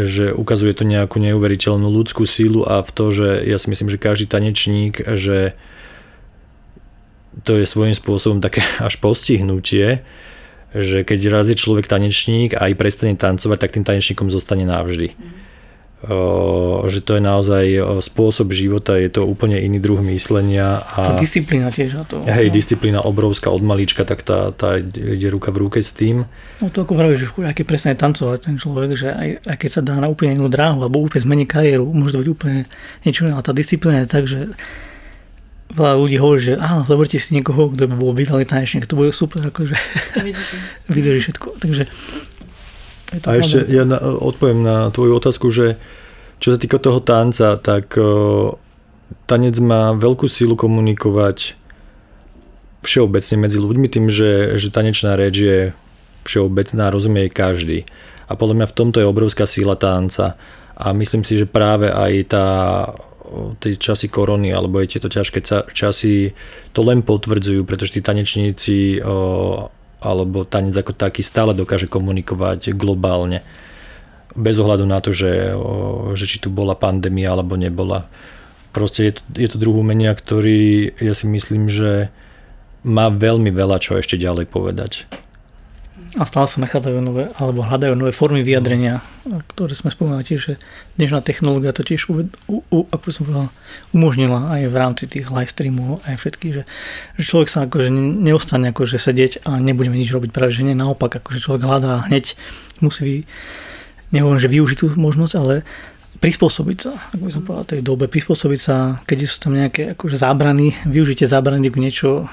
že 0.10 0.34
ukazuje 0.34 0.74
to 0.74 0.82
nejakú 0.82 1.22
neuveriteľnú 1.22 1.86
ľudskú 1.86 2.26
sílu 2.26 2.66
a 2.66 2.82
v 2.82 2.90
to, 2.90 3.14
že 3.14 3.46
ja 3.46 3.62
si 3.62 3.70
myslím, 3.70 3.94
že 3.94 4.02
každý 4.02 4.26
tanečník, 4.26 5.06
že 5.14 5.54
to 7.46 7.62
je 7.62 7.70
svojím 7.70 7.94
spôsobom 7.94 8.42
také 8.42 8.66
až 8.82 8.98
postihnutie, 8.98 10.02
že 10.78 11.02
keď 11.02 11.20
raz 11.34 11.50
je 11.50 11.58
človek 11.58 11.90
tanečník 11.90 12.54
a 12.54 12.70
aj 12.70 12.78
prestane 12.78 13.18
tancovať, 13.18 13.58
tak 13.58 13.74
tým 13.74 13.86
tanečníkom 13.86 14.30
zostane 14.30 14.64
navždy. 14.64 15.18
Mm. 15.18 15.48
O, 15.98 16.86
že 16.86 17.02
to 17.02 17.18
je 17.18 17.26
naozaj 17.26 17.66
spôsob 18.06 18.54
života, 18.54 18.94
je 19.02 19.10
to 19.10 19.26
úplne 19.26 19.58
iný 19.58 19.82
druh 19.82 19.98
myslenia. 20.14 20.86
A, 20.94 21.10
tá 21.10 21.18
disciplína 21.18 21.74
tiež. 21.74 21.98
A 21.98 22.06
to, 22.06 22.22
hej, 22.22 22.48
no. 22.48 22.54
disciplína 22.54 23.00
obrovská 23.02 23.50
od 23.50 23.66
malička, 23.66 24.06
tak 24.06 24.22
tá, 24.22 24.54
tá 24.54 24.78
ide 24.78 25.26
ruka 25.34 25.50
v 25.50 25.66
ruke 25.66 25.82
s 25.82 25.98
tým. 25.98 26.30
No 26.62 26.70
to 26.70 26.86
ako 26.86 26.94
vravíš, 26.94 27.26
že 27.26 27.50
aký 27.50 27.66
presne 27.66 27.98
tancovať 27.98 28.46
ten 28.46 28.62
človek, 28.62 28.94
že 28.94 29.10
aj, 29.10 29.30
aj 29.50 29.58
keď 29.58 29.70
sa 29.74 29.82
dá 29.82 29.98
na 29.98 30.06
úplne 30.06 30.38
inú 30.38 30.46
dráhu, 30.54 30.86
alebo 30.86 31.02
úplne 31.02 31.26
zmení 31.26 31.46
kariéru, 31.50 31.90
môže 31.90 32.14
to 32.14 32.22
byť 32.22 32.30
úplne 32.30 32.70
niečo 33.02 33.26
iné, 33.26 33.34
ale 33.34 33.42
tá 33.42 33.54
disciplína 33.58 34.06
je 34.06 34.10
tak, 34.14 34.30
že 34.30 34.54
veľa 35.72 35.96
ľudí 36.00 36.18
hovorí, 36.20 36.40
že 36.40 36.54
áno, 36.56 36.88
zoberte 36.88 37.20
si 37.20 37.36
niekoho, 37.36 37.72
kto 37.72 37.92
by 37.92 37.96
bol 37.96 38.16
bývalý 38.16 38.48
tanečník, 38.48 38.88
to 38.88 38.96
bude 38.96 39.12
super, 39.12 39.44
akože 39.44 39.76
vydrží 40.94 41.20
všetko. 41.28 41.60
Takže 41.60 41.84
je 43.14 43.20
to 43.20 43.28
A 43.28 43.40
ešte 43.40 43.68
ja 43.72 43.84
na, 43.84 44.00
odpoviem 44.00 44.64
na 44.64 44.92
tvoju 44.92 45.16
otázku, 45.16 45.48
že 45.52 45.80
čo 46.38 46.54
sa 46.54 46.58
týka 46.60 46.78
toho 46.78 47.02
tanca, 47.02 47.58
tak 47.58 47.98
uh, 47.98 48.54
tanec 49.26 49.58
má 49.64 49.96
veľkú 49.96 50.30
sílu 50.30 50.54
komunikovať 50.54 51.58
všeobecne 52.86 53.36
medzi 53.42 53.58
ľuďmi 53.58 53.88
tým, 53.90 54.06
že, 54.08 54.56
že 54.56 54.72
tanečná 54.72 55.18
reč 55.18 55.36
je 55.42 55.60
všeobecná, 56.28 56.92
rozumie 56.92 57.32
každý. 57.32 57.88
A 58.28 58.36
podľa 58.36 58.64
mňa 58.64 58.68
v 58.70 58.78
tomto 58.78 58.98
je 59.00 59.08
obrovská 59.08 59.48
síla 59.48 59.80
tanca. 59.80 60.36
A 60.78 60.94
myslím 60.94 61.24
si, 61.24 61.40
že 61.40 61.50
práve 61.50 61.90
aj 61.90 62.14
tá 62.28 62.48
tie 63.60 63.78
časy 63.78 64.08
korony 64.08 64.52
alebo 64.52 64.80
aj 64.80 64.98
tieto 64.98 65.10
ťažké 65.12 65.44
časy 65.72 66.32
to 66.72 66.82
len 66.84 67.04
potvrdzujú, 67.04 67.64
pretože 67.68 67.98
tí 67.98 68.02
tanečníci 68.02 69.02
alebo 69.98 70.46
tanec 70.46 70.78
ako 70.78 70.94
taký 70.94 71.26
stále 71.26 71.58
dokáže 71.58 71.90
komunikovať 71.90 72.74
globálne. 72.78 73.42
Bez 74.38 74.62
ohľadu 74.62 74.86
na 74.86 75.02
to, 75.02 75.10
že, 75.10 75.58
že 76.14 76.26
či 76.30 76.38
tu 76.38 76.54
bola 76.54 76.78
pandémia 76.78 77.34
alebo 77.34 77.58
nebola. 77.58 78.06
Proste 78.70 79.10
je 79.10 79.14
to, 79.18 79.22
je 79.34 79.48
to 79.50 79.58
druh 79.58 79.74
umenia, 79.74 80.14
ktorý 80.14 80.94
ja 81.02 81.18
si 81.18 81.26
myslím, 81.26 81.66
že 81.66 82.14
má 82.86 83.10
veľmi 83.10 83.50
veľa 83.50 83.82
čo 83.82 83.98
ešte 83.98 84.22
ďalej 84.22 84.46
povedať 84.54 85.10
a 86.16 86.24
stále 86.24 86.48
sa 86.48 86.64
nachádzajú 86.64 86.98
nové, 87.04 87.28
alebo 87.36 87.68
hľadajú 87.68 87.94
nové 88.00 88.16
formy 88.16 88.40
vyjadrenia, 88.40 89.04
ktoré 89.52 89.76
sme 89.76 89.92
spomínali 89.92 90.24
tiež, 90.24 90.40
že 90.40 90.54
dnešná 90.96 91.20
technológia 91.20 91.76
to 91.76 91.84
tiež 91.84 92.08
uved, 92.08 92.32
u, 92.48 92.64
u, 92.72 92.88
ako 92.88 93.12
som 93.12 93.28
povedal, 93.28 93.48
umožnila 93.92 94.56
aj 94.56 94.62
v 94.72 94.76
rámci 94.80 95.04
tých 95.12 95.28
live 95.28 95.52
streamov 95.52 96.00
aj 96.08 96.16
všetkých, 96.16 96.54
že, 96.56 96.64
že 97.20 97.24
človek 97.28 97.50
sa 97.52 97.68
akože 97.68 97.92
neostane 98.24 98.72
akože 98.72 98.96
sedieť 98.96 99.44
a 99.44 99.60
nebudeme 99.60 100.00
nič 100.00 100.16
robiť, 100.16 100.32
práve 100.32 100.56
že 100.56 100.64
nie, 100.64 100.78
naopak, 100.78 101.20
akože 101.20 101.44
človek 101.44 101.68
hľadá 101.68 102.08
hneď, 102.08 102.40
musí, 102.80 103.28
nehovorím, 104.16 104.40
že 104.40 104.54
využiť 104.54 104.78
tú 104.80 104.88
možnosť, 104.96 105.34
ale 105.36 105.68
prispôsobiť 106.24 106.78
sa, 106.80 106.92
ako 107.14 107.24
by 107.28 107.32
som 107.36 107.44
povedal, 107.44 107.66
tej 107.68 107.82
dobe, 107.84 108.08
prispôsobiť 108.08 108.60
sa, 108.60 109.04
keď 109.04 109.18
sú 109.28 109.38
tam 109.44 109.54
nejaké 109.54 109.94
akože 109.94 110.18
zábrany, 110.18 110.74
využite 110.88 111.28
zábrany 111.28 111.68
k 111.70 111.78
niečo 111.78 112.26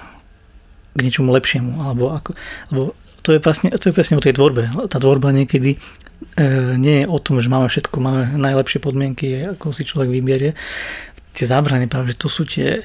k 0.95 1.01
niečomu 1.03 1.35
lepšiemu, 1.35 1.83
alebo, 1.83 2.15
ako, 2.15 2.39
alebo 2.71 2.95
to 3.25 3.33
je, 3.33 3.41
presne, 3.41 3.73
to 3.73 3.89
je 3.89 3.97
presne 3.97 4.21
o 4.21 4.23
tej 4.23 4.37
tvorbe. 4.37 4.69
Tá 4.93 5.01
tvorba 5.01 5.33
niekedy 5.33 5.75
e, 5.75 5.79
nie 6.77 7.03
je 7.03 7.07
o 7.09 7.17
tom, 7.17 7.41
že 7.41 7.49
máme 7.49 7.73
všetko, 7.73 7.97
máme 7.97 8.37
najlepšie 8.37 8.85
podmienky, 8.85 9.49
ako 9.57 9.73
si 9.73 9.89
človek 9.89 10.13
vyberie. 10.13 10.53
Tie 11.33 11.49
zábrany, 11.49 11.89
práve, 11.89 12.13
že 12.13 12.21
to 12.21 12.29
sú 12.29 12.45
tie, 12.45 12.85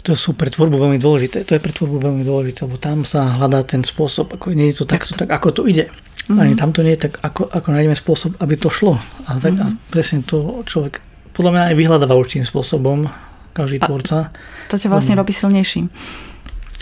to 0.00 0.16
sú 0.16 0.32
pre 0.32 0.48
tvorbu 0.48 0.80
veľmi 0.80 0.96
dôležité. 0.96 1.44
To 1.44 1.52
je 1.52 1.60
pre 1.60 1.68
tvorbu 1.68 2.00
veľmi 2.00 2.24
dôležité, 2.24 2.64
lebo 2.64 2.80
tam 2.80 3.04
sa 3.04 3.36
hľadá 3.36 3.60
ten 3.60 3.84
spôsob, 3.84 4.40
ako 4.40 4.56
nie 4.56 4.72
je 4.72 4.80
to 4.80 4.84
takto, 4.88 5.12
tak 5.12 5.28
ako 5.28 5.52
to 5.52 5.62
ide. 5.68 5.92
Mm-hmm. 5.92 6.40
Ani 6.40 6.54
tam 6.56 6.72
to 6.72 6.80
nie 6.80 6.96
je 6.96 7.12
tak, 7.12 7.20
ako, 7.20 7.44
ako 7.44 7.68
nájdeme 7.76 7.96
spôsob, 7.96 8.40
aby 8.40 8.56
to 8.56 8.72
šlo. 8.72 8.96
A, 9.28 9.36
tak, 9.36 9.52
mm-hmm. 9.52 9.60
a 9.60 9.66
mhm. 9.68 9.76
presne 9.92 10.24
to 10.24 10.64
človek 10.64 11.04
podľa 11.36 11.52
mňa 11.54 11.62
aj 11.70 11.74
vyhľadáva 11.76 12.14
určitým 12.16 12.48
spôsobom, 12.48 13.06
každý 13.52 13.84
tvorca. 13.84 14.34
To 14.72 14.76
ťa 14.80 14.90
vlastne 14.90 15.14
robí 15.14 15.30
silnejším. 15.30 15.92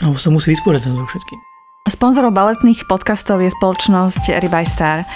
Alebo 0.02 0.18
sa 0.22 0.30
musí 0.30 0.54
vysporiadať 0.54 0.94
so 0.94 1.04
všetkým. 1.04 1.47
Sponzorom 1.88 2.36
baletných 2.36 2.84
podcastov 2.84 3.40
je 3.40 3.48
spoločnosť 3.48 4.36
Ribaj 4.44 4.66
Star. 4.68 4.98
E, 5.02 5.06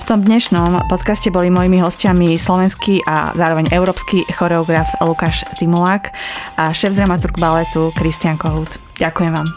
v 0.00 0.04
tom 0.08 0.24
dnešnom 0.24 0.88
podcaste 0.88 1.28
boli 1.28 1.52
mojimi 1.52 1.84
hostiami 1.84 2.40
slovenský 2.40 3.04
a 3.04 3.36
zároveň 3.36 3.68
európsky 3.68 4.24
choreograf 4.32 4.88
Lukáš 5.04 5.44
Timulák 5.60 6.08
a 6.56 6.72
šéf 6.72 6.96
dramaturg 6.96 7.36
baletu 7.36 7.92
Kristian 7.92 8.40
Kohut. 8.40 8.80
Ďakujem 8.96 9.36
vám. 9.36 9.48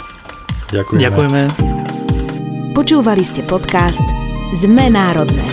Ďakujeme. 0.75 0.99
Ďakujeme. 1.07 1.41
Počúvali 2.75 3.23
ste 3.23 3.47
podcast 3.47 4.03
Zme 4.51 4.91
národné. 4.91 5.47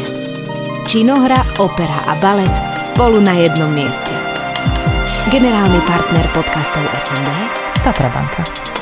Činohra, 0.91 1.63
opera 1.63 2.11
a 2.11 2.19
balet 2.19 2.51
spolu 2.83 3.23
na 3.23 3.39
jednom 3.39 3.71
mieste. 3.71 4.11
Generálny 5.31 5.79
partner 5.87 6.27
podcastov 6.35 6.83
SND 6.99 7.31
Tatra 7.87 8.11
Banka. 8.11 8.78